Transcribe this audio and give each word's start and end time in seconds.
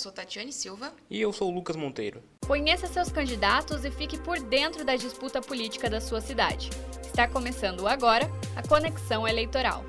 sou 0.00 0.10
Tatiane 0.10 0.52
Silva. 0.52 0.92
E 1.08 1.20
eu 1.20 1.32
sou 1.32 1.50
o 1.50 1.54
Lucas 1.54 1.76
Monteiro. 1.76 2.22
Conheça 2.46 2.86
seus 2.86 3.12
candidatos 3.12 3.84
e 3.84 3.90
fique 3.90 4.18
por 4.18 4.40
dentro 4.40 4.84
da 4.84 4.96
disputa 4.96 5.40
política 5.40 5.88
da 5.88 6.00
sua 6.00 6.20
cidade. 6.20 6.70
Está 7.04 7.28
começando 7.28 7.86
agora 7.86 8.28
a 8.56 8.66
Conexão 8.66 9.28
Eleitoral 9.28 9.84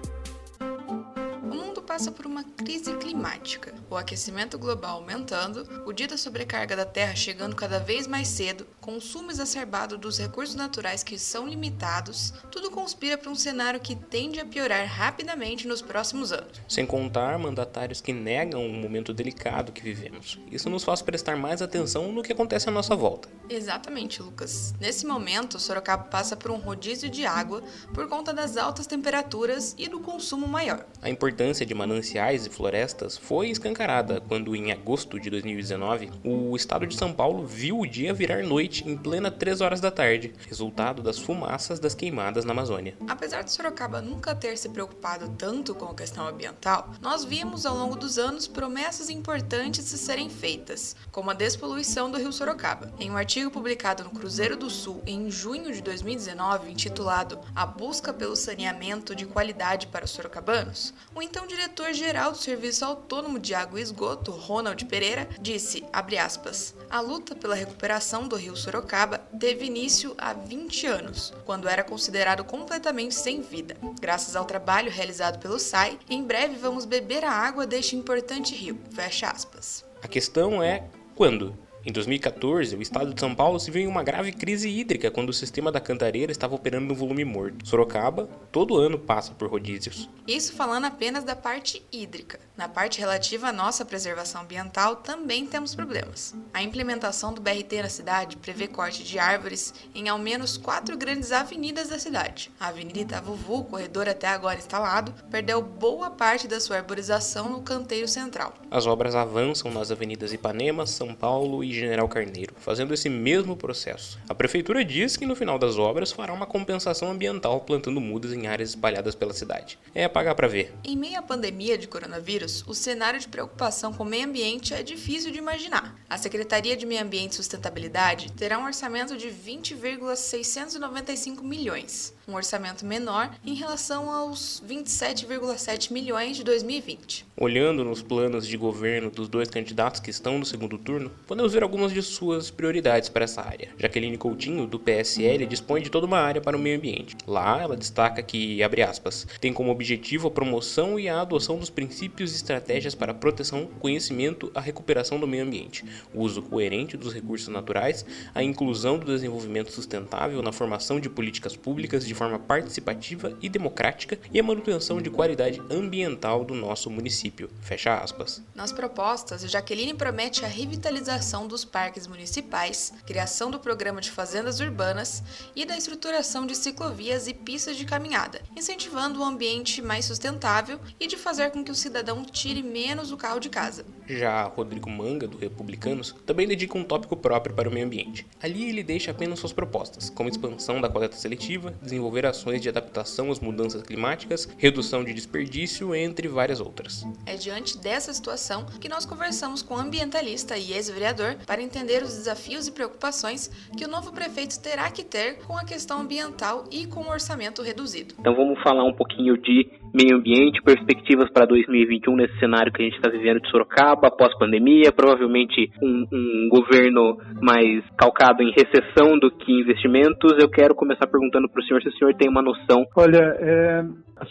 passa 1.92 2.10
por 2.10 2.26
uma 2.26 2.46
crise 2.46 2.96
climática. 2.96 3.74
O 3.90 3.98
aquecimento 3.98 4.58
global 4.58 5.00
aumentando, 5.00 5.68
o 5.86 5.92
dia 5.92 6.08
da 6.08 6.16
sobrecarga 6.16 6.74
da 6.74 6.86
Terra 6.86 7.14
chegando 7.16 7.54
cada 7.54 7.80
vez 7.80 8.08
mais 8.08 8.30
cedo, 8.30 8.66
consumo 8.80 9.30
exacerbado 9.30 9.98
dos 9.98 10.18
recursos 10.18 10.56
naturais 10.56 11.04
que 11.04 11.20
são 11.20 11.46
limitados, 11.46 12.34
tudo 12.50 12.72
conspira 12.72 13.18
para 13.18 13.30
um 13.30 13.36
cenário 13.36 13.82
que 13.82 13.94
tende 13.94 14.40
a 14.40 14.46
piorar 14.46 14.88
rapidamente 14.88 15.68
nos 15.68 15.82
próximos 15.82 16.32
anos. 16.32 16.62
Sem 16.66 16.86
contar 16.86 17.38
mandatários 17.38 18.00
que 18.00 18.14
negam 18.14 18.66
o 18.66 18.72
momento 18.72 19.14
delicado 19.14 19.74
que 19.74 19.82
vivemos. 19.82 20.40
Isso 20.50 20.70
nos 20.70 20.86
faz 20.86 21.02
prestar 21.02 21.36
mais 21.36 21.62
atenção 21.62 22.10
no 22.14 22.24
que 22.24 22.32
acontece 22.32 22.70
à 22.70 22.72
nossa 22.72 22.96
volta. 22.96 23.28
Exatamente, 23.50 24.24
Lucas. 24.24 24.74
Nesse 24.80 25.06
momento, 25.06 25.60
Sorocaba 25.60 26.06
passa 26.06 26.38
por 26.38 26.52
um 26.52 26.58
rodízio 26.58 27.10
de 27.10 27.26
água 27.26 27.62
por 27.94 28.08
conta 28.08 28.32
das 28.32 28.56
altas 28.56 28.88
temperaturas 28.88 29.76
e 29.78 29.90
do 29.90 30.00
consumo 30.00 30.48
maior. 30.48 30.86
A 31.02 31.10
importância 31.10 31.66
de 31.66 31.81
mananciais 31.82 32.46
e 32.46 32.50
florestas 32.50 33.18
foi 33.18 33.50
escancarada 33.50 34.22
quando, 34.22 34.56
em 34.56 34.72
agosto 34.72 35.20
de 35.20 35.32
2019, 35.32 36.12
o 36.24 36.56
estado 36.56 36.86
de 36.86 36.96
São 36.96 37.12
Paulo 37.12 37.44
viu 37.44 37.80
o 37.80 37.88
dia 37.88 38.14
virar 38.14 38.44
noite 38.44 38.88
em 38.88 38.96
plena 38.96 39.32
3 39.32 39.62
horas 39.62 39.82
da 39.82 39.90
tarde, 39.90 40.32
resultado 40.48 41.02
das 41.02 41.18
fumaças 41.18 41.80
das 41.80 41.96
queimadas 41.96 42.46
na 42.46 42.52
Amazônia. 42.52 42.96
Apesar 43.08 43.42
de 43.42 43.52
Sorocaba 43.52 44.00
nunca 44.00 44.36
ter 44.36 44.58
se 44.58 44.70
preocupado 44.70 45.30
tanto 45.30 45.74
com 45.74 45.86
a 45.86 45.96
questão 45.96 46.28
ambiental, 46.28 46.92
nós 47.02 47.26
vimos 47.26 47.66
ao 47.66 47.76
longo 47.76 47.96
dos 47.96 48.20
anos 48.20 48.48
promessas 48.48 49.10
importantes 49.10 49.90
de 49.90 49.98
serem 49.98 50.30
feitas, 50.30 50.96
como 51.12 51.32
a 51.32 51.34
despoluição 51.34 52.12
do 52.12 52.20
rio 52.20 52.32
Sorocaba. 52.32 52.94
Em 53.00 53.10
um 53.10 53.18
artigo 53.18 53.50
publicado 53.50 54.04
no 54.04 54.12
Cruzeiro 54.12 54.56
do 54.56 54.70
Sul 54.70 55.02
em 55.08 55.32
junho 55.32 55.74
de 55.74 55.82
2019, 55.82 56.72
intitulado 56.72 57.40
A 57.56 57.66
Busca 57.66 58.14
pelo 58.14 58.36
Saneamento 58.36 59.16
de 59.16 59.26
Qualidade 59.26 59.88
para 59.88 60.06
os 60.06 60.12
Sorocabanos, 60.12 60.94
o 61.16 61.22
então 61.22 61.48
diretor 61.48 61.71
diretor-geral 61.72 62.34
do 62.34 62.38
Serviço 62.38 62.84
Autônomo 62.84 63.40
de 63.40 63.56
Água 63.56 63.80
e 63.80 63.84
Esgoto, 63.84 64.32
Ronald 64.32 64.84
Pereira, 64.86 65.28
disse, 65.40 65.86
aspas, 65.94 66.76
a 66.90 67.00
luta 67.00 67.34
pela 67.34 67.56
recuperação 67.56 68.28
do 68.28 68.36
rio 68.36 68.58
Sorocaba 68.58 69.20
teve 69.40 69.66
início 69.66 70.14
há 70.18 70.34
20 70.34 70.86
anos, 70.86 71.34
quando 71.46 71.70
era 71.70 71.82
considerado 71.82 72.44
completamente 72.44 73.16
sem 73.16 73.42
vida. 73.42 73.78
Graças 74.02 74.36
ao 74.36 74.44
trabalho 74.44 74.92
realizado 74.92 75.40
pelo 75.40 75.58
SAI, 75.58 75.98
em 76.10 76.22
breve 76.24 76.56
vamos 76.56 76.84
beber 76.84 77.24
a 77.24 77.32
água 77.32 77.66
deste 77.66 77.96
importante 77.96 78.54
rio. 78.54 78.78
Fecha 78.92 79.30
aspas. 79.30 79.86
A 80.04 80.08
questão 80.10 80.62
é 80.62 80.84
quando? 81.16 81.58
Em 81.84 81.92
2014, 81.92 82.76
o 82.76 82.82
estado 82.82 83.12
de 83.12 83.20
São 83.20 83.34
Paulo 83.34 83.60
se 83.60 83.72
viu 83.72 83.82
em 83.82 83.88
uma 83.88 84.04
grave 84.04 84.32
crise 84.32 84.70
hídrica 84.70 85.10
quando 85.10 85.30
o 85.30 85.34
sistema 85.34 85.72
da 85.72 85.80
Cantareira 85.80 86.32
estava 86.32 86.54
operando 86.54 86.86
no 86.86 86.94
volume 86.94 87.26
morto. 87.26 87.68
Sorocaba, 87.68 88.30
todo 88.52 88.78
ano, 88.78 89.00
passa 89.00 89.32
por 89.32 89.50
rodízios. 89.50 90.08
Isso 90.28 90.54
falando 90.54 90.86
apenas 90.86 91.24
da 91.24 91.36
parte 91.36 91.84
hídrica. 91.92 92.40
Na 92.56 92.70
parte 92.70 93.00
relativa 93.00 93.48
à 93.48 93.52
nossa 93.52 93.84
preservação 93.84 94.42
ambiental, 94.42 94.98
também 94.98 95.48
temos 95.48 95.74
problemas. 95.74 96.36
A 96.54 96.62
implementação 96.62 97.34
do 97.34 97.42
BRT 97.42 97.82
na 97.82 97.90
cidade 97.90 98.38
prevê 98.38 98.68
corte 98.68 99.04
de 99.04 99.18
árvores 99.18 99.74
em 99.96 100.08
ao 100.08 100.20
menos 100.20 100.58
quatro 100.58 100.96
grandes 100.96 101.32
avenidas 101.32 101.90
da 101.90 101.98
cidade. 101.98 102.52
A 102.60 102.68
Avenida 102.68 103.00
Itavuvu, 103.00 103.62
o 103.62 103.66
corredor 103.66 104.08
até 104.08 104.28
agora 104.28 104.60
instalado, 104.60 105.12
perdeu 105.32 105.60
boa 105.64 106.12
parte 106.12 106.48
da 106.48 106.60
sua 106.60 106.78
arborização 106.78 107.50
no 107.50 107.64
canteiro 107.64 108.08
central. 108.08 108.54
As 108.70 108.86
obras 108.86 109.16
avançam 109.16 109.72
nas 109.72 109.90
avenidas 109.90 110.32
Ipanema, 110.32 110.86
São 110.86 111.16
Paulo 111.16 111.64
e 111.64 111.71
General 111.74 112.08
Carneiro, 112.08 112.54
fazendo 112.58 112.94
esse 112.94 113.10
mesmo 113.10 113.56
processo. 113.56 114.20
A 114.28 114.36
prefeitura 114.36 114.84
diz 114.84 115.18
que 115.18 115.26
no 115.26 115.36
final 115.36 115.58
das 115.58 115.78
obras 115.78 116.12
fará 116.12 116.34
uma 116.34 116.46
compensação 116.46 117.12
ambiental 117.12 117.62
plantando 117.62 118.02
mudas 118.02 118.34
em 118.34 118.48
áreas 118.48 118.70
espalhadas 118.70 119.16
pela 119.16 119.34
cidade. 119.34 119.78
É 119.94 120.08
pagar 120.08 120.36
para 120.36 120.48
ver. 120.48 120.74
Em 120.84 120.96
meio 120.96 121.20
à 121.20 121.22
pandemia 121.22 121.78
de 121.78 121.88
coronavírus, 121.88 122.64
o 122.68 122.74
cenário 122.74 123.20
de 123.20 123.28
preocupação 123.28 123.94
com 123.94 124.04
o 124.04 124.06
meio 124.06 124.26
ambiente 124.26 124.74
é 124.74 124.84
difícil 124.84 125.32
de 125.32 125.38
imaginar. 125.38 125.96
A 126.10 126.18
Secretaria 126.18 126.76
de 126.76 126.86
Meio 126.86 127.02
Ambiente 127.02 127.34
e 127.34 127.36
Sustentabilidade 127.36 128.32
terá 128.34 128.60
um 128.60 128.66
orçamento 128.66 129.18
de 129.18 129.30
20,695 129.30 131.44
milhões, 131.44 132.14
um 132.32 132.36
orçamento 132.36 132.86
menor 132.86 133.30
em 133.46 133.54
relação 133.54 134.10
aos 134.10 134.64
27,7 134.66 135.92
milhões 135.92 136.38
de 136.38 136.44
2020. 136.44 137.26
Olhando 137.36 137.84
nos 137.84 138.02
planos 138.02 138.48
de 138.48 138.56
governo 138.56 139.12
dos 139.12 139.28
dois 139.28 139.50
candidatos 139.50 140.00
que 140.00 140.10
estão 140.10 140.40
no 140.40 140.46
segundo 140.46 140.78
turno, 140.78 141.12
podemos 141.28 141.52
ver 141.54 141.64
algumas 141.64 141.92
de 141.92 142.02
suas 142.02 142.50
prioridades 142.50 143.10
para 143.10 143.26
essa 143.26 143.42
área. 143.42 143.70
Jaqueline 143.78 144.18
Coutinho, 144.18 144.66
do 144.66 144.80
PSL, 144.80 145.46
dispõe 145.46 145.82
de 145.82 145.90
toda 145.90 146.06
uma 146.06 146.20
área 146.20 146.40
para 146.40 146.56
o 146.56 146.60
meio 146.60 146.78
ambiente. 146.78 147.18
Lá, 147.28 147.62
ela 147.62 147.76
destaca 147.76 148.24
que, 148.24 148.64
abre 148.64 148.82
aspas, 148.82 149.28
tem 149.42 149.52
como 149.52 149.72
objetivo 149.72 150.28
a 150.28 150.32
promoção 150.32 151.00
e 151.00 151.10
a 151.10 151.20
adoção 151.20 151.58
dos 151.58 151.70
princípios 151.70 152.32
e 152.32 152.36
estratégias 152.36 152.96
para 152.96 153.12
a 153.12 153.16
proteção, 153.16 153.68
conhecimento, 153.80 154.52
a 154.56 154.62
recuperação 154.62 155.20
do 155.20 155.28
meio 155.28 155.44
ambiente, 155.44 155.84
o 156.14 156.22
uso 156.22 156.42
coerente 156.42 156.96
dos 156.96 157.14
recursos 157.14 157.50
naturais, 157.50 158.06
a 158.34 158.42
inclusão 158.42 158.98
do 158.98 159.06
desenvolvimento 159.06 159.72
sustentável 159.72 160.42
na 160.42 160.52
formação 160.52 161.00
de 161.00 161.10
políticas 161.10 161.56
públicas 161.56 162.06
de 162.06 162.14
forma 162.22 162.38
participativa 162.38 163.36
e 163.42 163.50
democrática 163.50 164.20
e 164.32 164.40
a 164.40 164.44
manutenção 164.44 165.02
de 165.02 165.10
qualidade 165.10 165.60
ambiental 165.72 166.46
do 166.46 166.54
nosso 166.54 166.88
município. 166.88 167.50
Fecha 167.62 167.96
aspas. 167.96 168.44
Nas 168.54 168.72
propostas, 168.72 169.42
Jaqueline 169.50 169.96
promete 169.96 170.46
a 170.46 170.48
revitalização 170.48 171.48
dos 171.48 171.66
parques 171.66 172.06
municipais, 172.06 172.94
criação 173.08 173.50
do 173.50 173.60
programa 173.60 174.00
de 174.00 174.12
fazendas 174.12 174.60
urbanas 174.60 175.24
e 175.56 175.66
da 175.66 175.76
estruturação 175.76 176.46
de 176.46 176.56
ciclovias 176.56 177.28
e 177.28 177.34
pistas 177.34 177.76
de 177.76 177.86
caminhada, 177.86 178.40
incentivando 178.56 179.20
um 179.20 179.26
ambiente 179.26 179.82
mais 179.82 180.06
sustentável 180.06 180.80
e 181.00 181.08
de 181.08 181.18
fazer 181.18 181.50
com 181.50 181.64
que 181.64 181.72
o 181.72 181.76
cidadão 181.76 182.24
tire 182.24 182.62
menos 182.62 183.12
o 183.12 183.18
carro 183.18 183.40
de 183.40 183.50
casa. 183.50 183.84
Já 184.08 184.44
Rodrigo 184.44 184.92
Manga, 184.92 185.28
do 185.28 185.40
Republicanos, 185.40 186.14
também 186.24 186.48
dedica 186.48 186.78
um 186.78 186.84
tópico 186.84 187.18
próprio 187.18 187.56
para 187.56 187.68
o 187.68 187.72
meio 187.72 187.88
ambiente. 187.88 188.28
Ali 188.44 188.70
ele 188.70 188.84
deixa 188.84 189.10
apenas 189.10 189.40
suas 189.40 189.54
propostas, 189.54 190.10
como 190.12 190.30
expansão 190.30 190.80
da 190.80 190.90
coleta 190.90 191.16
seletiva, 191.16 191.74
desenvolver 192.12 192.26
ações 192.26 192.62
de 192.62 192.70
adaptação 192.70 193.32
às 193.32 193.40
mudanças 193.40 193.82
climáticas, 193.84 194.46
redução 194.58 195.04
de 195.04 195.14
desperdício, 195.14 195.96
entre 195.96 196.28
várias 196.28 196.60
outras. 196.60 197.06
É 197.26 197.36
diante 197.36 197.78
dessa 197.78 198.14
situação 198.14 198.66
que 198.80 198.90
nós 198.90 199.06
conversamos 199.06 199.62
com 199.62 199.76
o 199.76 199.80
ambientalista 199.80 200.58
e 200.58 200.74
ex-vereador 200.74 201.38
para 201.46 201.62
entender 201.62 202.04
os 202.04 202.14
desafios 202.14 202.68
e 202.68 202.72
preocupações 202.72 203.50
que 203.78 203.86
o 203.86 203.88
novo 203.88 204.12
prefeito 204.12 204.60
terá 204.60 204.92
que 204.92 205.04
ter 205.04 205.40
com 205.46 205.58
a 205.58 205.64
questão 205.64 206.02
ambiental 206.02 206.66
e 206.72 206.86
com 206.86 207.02
o 207.02 207.10
orçamento 207.10 207.62
reduzido. 207.62 208.16
Então 208.20 208.36
vamos 208.36 208.62
falar 208.62 208.84
um 208.84 208.94
pouquinho 208.94 209.38
de 209.38 209.81
meio 209.94 210.18
ambiente, 210.18 210.62
perspectivas 210.62 211.30
para 211.30 211.46
2021 211.46 212.16
nesse 212.16 212.38
cenário 212.40 212.72
que 212.72 212.82
a 212.82 212.86
gente 212.86 212.96
está 212.96 213.10
vivendo 213.10 213.42
de 213.42 213.50
Sorocaba, 213.50 214.12
pós-pandemia, 214.12 214.92
provavelmente 214.92 215.72
um, 215.82 216.06
um, 216.12 216.50
governo 216.50 217.18
mais 217.42 217.84
calcado 217.98 218.42
em 218.42 218.52
recessão 218.52 219.20
do 219.20 219.30
que 219.32 219.52
investimentos. 219.52 220.34
Eu 220.40 220.50
quero 220.50 220.76
começar 220.76 221.08
perguntando 221.08 221.50
para 221.50 221.62
o 221.62 221.66
senhor 221.66 221.82
se 221.82 221.90
o 221.90 221.98
senhor 221.98 222.14
tem 222.16 222.30
uma 222.30 222.42
noção. 222.42 222.86
Olha, 222.96 223.36
é, 223.40 223.84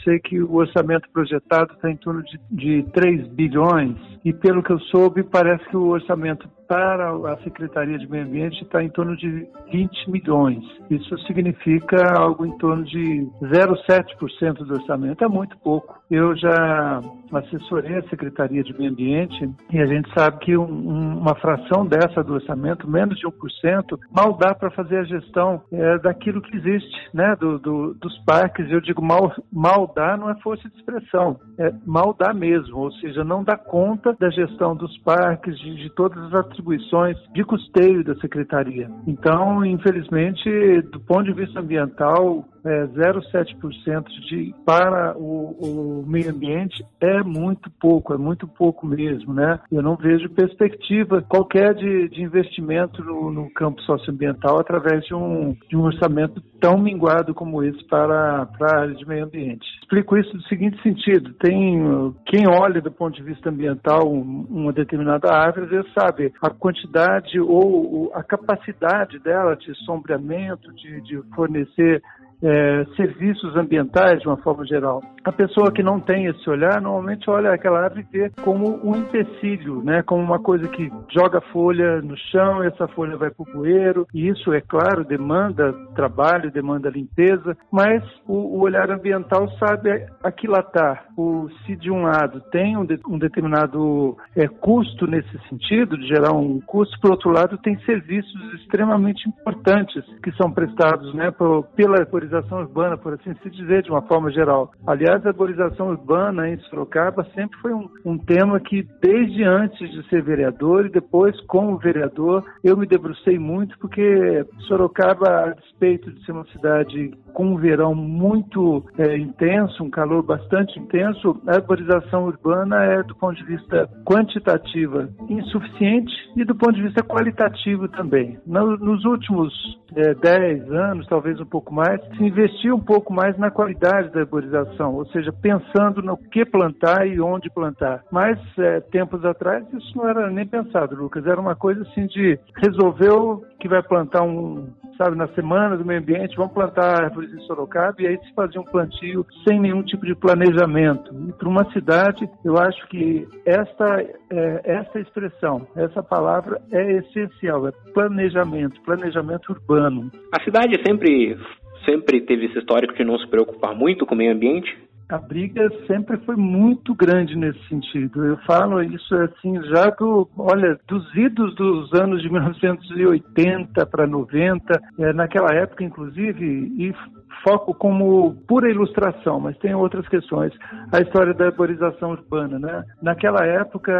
sei 0.05 0.19
que 0.19 0.41
o 0.41 0.55
orçamento 0.55 1.09
projetado 1.13 1.73
está 1.75 1.91
em 1.91 1.97
torno 1.97 2.23
de, 2.23 2.41
de 2.51 2.83
3 2.93 3.29
bilhões 3.29 3.97
e 4.25 4.33
pelo 4.33 4.63
que 4.63 4.73
eu 4.73 4.79
soube, 4.81 5.23
parece 5.23 5.65
que 5.69 5.77
o 5.77 5.89
orçamento 5.89 6.49
para 6.69 7.11
a 7.11 7.37
Secretaria 7.43 7.99
de 7.99 8.09
Meio 8.09 8.25
Ambiente 8.25 8.63
está 8.63 8.83
em 8.83 8.91
torno 8.91 9.17
de 9.17 9.49
20 9.73 10.11
milhões. 10.11 10.63
Isso 10.89 11.19
significa 11.27 12.15
algo 12.17 12.47
em 12.47 12.57
torno 12.59 12.85
de 12.85 13.27
0,7% 13.43 14.65
do 14.65 14.75
orçamento. 14.75 15.25
É 15.25 15.29
muito 15.29 15.57
pouco. 15.59 16.00
Eu 16.11 16.37
já 16.37 17.01
assessorei 17.33 17.99
a 17.99 18.09
Secretaria 18.09 18.65
de 18.65 18.77
Meio 18.77 18.91
Ambiente 18.91 19.49
e 19.73 19.79
a 19.79 19.87
gente 19.87 20.13
sabe 20.13 20.39
que 20.39 20.57
um, 20.57 21.19
uma 21.19 21.37
fração 21.37 21.87
dessa 21.87 22.25
do 22.25 22.35
orçamento, 22.35 22.91
menos 22.91 23.17
de 23.19 23.27
1%, 23.27 23.99
mal 24.11 24.37
dá 24.37 24.53
para 24.53 24.71
fazer 24.73 24.99
a 24.99 25.05
gestão 25.05 25.63
é, 25.73 25.99
daquilo 25.99 26.43
que 26.43 26.57
existe, 26.57 26.97
né, 27.15 27.37
do, 27.37 27.61
do, 27.61 27.95
dos 27.95 28.19
parques. 28.25 28.69
Eu 28.71 28.81
digo 28.81 29.01
mal, 29.01 29.33
mal 29.53 29.93
dá 29.95 30.17
não 30.17 30.29
é 30.29 30.35
força 30.41 30.69
de 30.69 30.77
expressão, 30.77 31.39
é 31.57 31.73
mal 31.87 32.15
dá 32.19 32.35
mesmo, 32.35 32.79
ou 32.79 32.93
seja, 32.95 33.23
não 33.23 33.45
dá 33.45 33.57
conta 33.57 34.17
da 34.19 34.31
gestão 34.31 34.75
dos 34.75 34.99
parques, 34.99 35.57
de, 35.61 35.77
de 35.77 35.91
todas 35.91 36.19
as 36.25 36.35
atribuições 36.35 37.17
de 37.33 37.45
custeio 37.45 38.03
da 38.03 38.17
secretaria. 38.17 38.91
Então, 39.07 39.65
infelizmente, 39.65 40.51
do 40.91 40.99
ponto 40.99 41.25
de 41.25 41.33
vista 41.33 41.61
ambiental, 41.61 42.45
é 42.65 42.87
0,7% 42.87 44.05
de 44.29 44.55
para 44.65 45.17
o, 45.17 46.03
o 46.03 46.05
meio 46.07 46.31
ambiente 46.31 46.85
é 47.01 47.23
muito 47.23 47.71
pouco, 47.81 48.15
é 48.15 48.19
muito 48.19 48.47
pouco 48.47 48.87
mesmo, 48.87 49.33
né? 49.33 49.59
Eu 49.71 49.83
não 49.83 49.97
vejo 49.97 50.29
perspectiva 50.31 51.23
qualquer 51.23 51.75
de, 51.75 52.09
de 52.09 52.23
investimento 52.23 53.03
no, 53.05 53.31
no, 53.31 53.51
campo 53.51 53.81
socioambiental 53.83 54.59
através 54.59 55.05
de 55.05 55.15
um, 55.15 55.57
de 55.69 55.77
um 55.77 55.83
orçamento 55.83 56.41
tão 56.61 56.79
minguado 56.79 57.35
como 57.35 57.63
esse 57.63 57.83
para, 57.85 58.47
para 58.47 58.77
a 58.77 58.81
área 58.83 58.95
de 58.95 59.07
meio 59.07 59.25
ambiente. 59.25 59.67
Explico 59.83 60.17
isso 60.17 60.35
no 60.37 60.43
seguinte 60.43 60.81
sentido: 60.83 61.33
tem 61.35 62.15
quem 62.27 62.47
olha 62.47 62.81
do 62.81 62.91
ponto 62.91 63.17
de 63.17 63.23
vista 63.23 63.49
ambiental 63.49 64.11
uma 64.11 64.73
determinada 64.73 65.33
árvore, 65.33 65.67
às 65.67 65.71
vezes 65.71 65.93
sabe 65.93 66.33
a 66.43 66.51
quantidade 66.51 67.41
ou 67.41 68.11
a 68.15 68.23
capacidade 68.23 69.19
dela 69.19 69.57
de 69.57 69.75
sombreamento, 69.85 70.73
de, 70.75 71.01
de 71.03 71.23
fornecer 71.35 72.03
é, 72.43 72.85
serviços 72.97 73.57
ambientais 73.57 74.21
de 74.21 74.27
uma 74.27 74.37
forma 74.39 74.65
geral. 74.67 75.03
A 75.25 75.33
pessoa 75.33 75.73
que 75.73 75.83
não 75.83 76.01
tem 76.01 76.27
esse 76.27 76.49
olhar 76.49 76.81
normalmente 76.81 77.29
olha 77.29 77.53
aquela 77.53 77.85
árvore 77.85 78.07
vê 78.11 78.31
como 78.43 78.81
um 78.83 78.97
empecilho, 78.97 79.83
né? 79.83 80.03
como 80.03 80.23
uma 80.23 80.39
coisa 80.39 80.67
que 80.69 80.91
joga 81.11 81.41
folha 81.53 82.01
no 82.01 82.17
chão 82.17 82.63
essa 82.63 82.89
folha 82.89 83.17
vai 83.17 83.31
para 83.31 83.43
o 83.43 83.53
bueiro. 83.53 84.07
E 84.15 84.29
isso, 84.29 84.53
é 84.53 84.61
claro, 84.61 85.05
demanda 85.05 85.73
trabalho, 85.95 86.51
demanda 86.51 86.89
limpeza, 86.89 87.57
mas 87.71 88.03
o, 88.27 88.35
o 88.35 88.61
olhar 88.61 88.91
ambiental 88.91 89.49
sabe 89.59 90.07
aquilatar. 90.23 91.05
O, 91.17 91.49
se 91.65 91.77
de 91.77 91.91
um 91.91 92.03
lado 92.03 92.41
tem 92.51 92.77
um, 92.77 92.85
de, 92.85 92.99
um 93.07 93.19
determinado 93.19 94.17
é, 94.35 94.49
custo 94.49 95.07
nesse 95.07 95.39
sentido, 95.49 95.99
de 95.99 96.07
gerar 96.07 96.33
um 96.33 96.61
custo, 96.61 96.99
por 97.01 97.11
outro 97.11 97.31
lado 97.31 97.59
tem 97.59 97.79
serviços 97.81 98.55
extremamente 98.55 99.29
importantes 99.29 100.05
que 100.23 100.33
são 100.33 100.51
prestados 100.51 101.13
né, 101.15 101.31
por, 101.31 101.65
pela, 101.77 102.05
por 102.07 102.23
arborização 102.31 102.61
urbana, 102.61 102.97
por 102.97 103.15
assim 103.15 103.35
se 103.43 103.51
dizer, 103.51 103.83
de 103.83 103.91
uma 103.91 104.03
forma 104.03 104.31
geral. 104.31 104.71
Aliás, 104.87 105.25
a 105.25 105.31
arborização 105.31 105.89
urbana 105.89 106.49
em 106.49 106.59
Sorocaba 106.61 107.27
sempre 107.35 107.59
foi 107.61 107.75
um, 107.75 107.89
um 108.05 108.17
tema 108.19 108.61
que, 108.61 108.87
desde 109.03 109.43
antes 109.43 109.91
de 109.91 110.09
ser 110.09 110.23
vereador 110.23 110.87
e 110.87 110.91
depois 110.91 111.39
como 111.43 111.79
vereador, 111.79 112.45
eu 112.63 112.77
me 112.77 112.87
debrucei 112.87 113.39
muito, 113.39 113.77
porque 113.79 114.45
Sorocaba, 114.69 115.29
a 115.29 115.51
despeito 115.51 116.11
de 116.13 116.25
ser 116.25 116.33
uma 116.33 116.47
cidade 116.47 117.13
com 117.33 117.47
um 117.47 117.57
verão 117.57 117.95
muito 117.95 118.85
é, 118.99 119.17
intenso, 119.17 119.83
um 119.83 119.91
calor 119.91 120.23
bastante 120.23 120.79
intenso, 120.79 121.41
a 121.47 121.57
arborização 121.57 122.25
urbana 122.25 122.85
é, 122.85 123.03
do 123.03 123.15
ponto 123.15 123.37
de 123.37 123.45
vista 123.45 123.89
quantitativo, 124.05 125.09
insuficiente 125.29 126.13
e 126.37 126.45
do 126.45 126.55
ponto 126.55 126.75
de 126.75 126.83
vista 126.83 127.03
qualitativo 127.03 127.89
também. 127.89 128.39
No, 128.47 128.77
nos 128.77 129.05
últimos 129.05 129.53
é, 129.97 130.15
10 130.15 130.71
anos, 130.71 131.07
talvez 131.07 131.41
um 131.41 131.47
pouco 131.47 131.73
mais, 131.73 132.01
se 132.21 132.25
investiu 132.25 132.77
um 132.77 132.81
pouco 132.81 133.13
mais 133.13 133.37
na 133.39 133.51
qualidade 133.51 134.11
da 134.11 134.21
arborização, 134.21 134.95
ou 134.95 135.07
seja, 135.07 135.33
pensando 135.33 136.03
no 136.03 136.19
que 136.19 136.45
plantar 136.45 137.07
e 137.07 137.19
onde 137.19 137.49
plantar. 137.49 138.05
Mas, 138.13 138.39
é, 138.59 138.81
tempos 138.81 139.25
atrás, 139.25 139.65
isso 139.73 139.97
não 139.97 140.07
era 140.07 140.31
nem 140.31 140.47
pensado, 140.47 140.95
Lucas. 140.95 141.27
Era 141.27 141.41
uma 141.41 141.57
coisa 141.57 141.81
assim 141.83 142.07
de 142.07 142.39
resolveu 142.57 143.43
que 143.59 143.69
vai 143.69 143.83
plantar 143.83 144.23
um, 144.23 144.69
sabe, 144.99 145.17
na 145.17 145.29
semana 145.29 145.79
do 145.79 145.85
meio 145.85 146.01
ambiente, 146.01 146.37
vamos 146.37 146.53
plantar 146.53 147.05
árvores 147.05 147.33
em 147.33 147.41
Sorocaba, 147.41 147.97
e 148.01 148.07
aí 148.07 148.19
se 148.19 148.35
fazia 148.35 148.61
um 148.61 148.65
plantio 148.65 149.25
sem 149.49 149.59
nenhum 149.59 149.83
tipo 149.83 150.05
de 150.05 150.15
planejamento. 150.15 151.15
E 151.29 151.33
para 151.33 151.49
uma 151.49 151.71
cidade, 151.73 152.29
eu 152.45 152.59
acho 152.59 152.87
que 152.89 153.27
esta, 153.47 154.03
é, 154.31 154.61
esta 154.65 155.01
expressão, 155.01 155.67
essa 155.75 156.03
palavra 156.03 156.61
é 156.71 156.99
essencial, 156.99 157.67
é 157.67 157.73
planejamento, 157.95 158.81
planejamento 158.83 159.53
urbano. 159.53 160.11
A 160.39 160.43
cidade 160.43 160.77
sempre, 160.87 161.39
sempre 161.85 162.21
teve 162.21 162.47
esse 162.47 162.59
histórico 162.59 162.95
de 162.95 163.05
não 163.05 163.19
se 163.19 163.27
preocupar 163.27 163.75
muito 163.75 164.07
com 164.07 164.15
o 164.15 164.19
meio 164.19 164.33
ambiente? 164.33 164.77
a 165.11 165.19
briga 165.19 165.69
sempre 165.89 166.17
foi 166.19 166.37
muito 166.37 166.95
grande 166.95 167.37
nesse 167.37 167.59
sentido. 167.69 168.25
Eu 168.25 168.37
falo 168.47 168.81
isso 168.81 169.13
assim, 169.17 169.61
já 169.65 169.91
do, 169.91 170.29
olha, 170.39 170.79
dos 170.87 171.13
idos 171.17 171.55
dos 171.57 171.93
anos 171.95 172.23
de 172.23 172.31
1980 172.31 173.87
para 173.87 174.07
90, 174.07 174.81
é, 175.01 175.13
naquela 175.13 175.53
época, 175.53 175.83
inclusive, 175.83 176.73
e 176.79 176.95
foco 177.43 177.75
como 177.75 178.35
pura 178.47 178.71
ilustração, 178.71 179.41
mas 179.41 179.57
tem 179.59 179.75
outras 179.75 180.07
questões. 180.09 180.53
A 180.93 181.01
história 181.01 181.33
da 181.35 181.47
arborização 181.47 182.11
urbana, 182.11 182.59
né? 182.59 182.85
Naquela 183.01 183.45
época, 183.45 183.93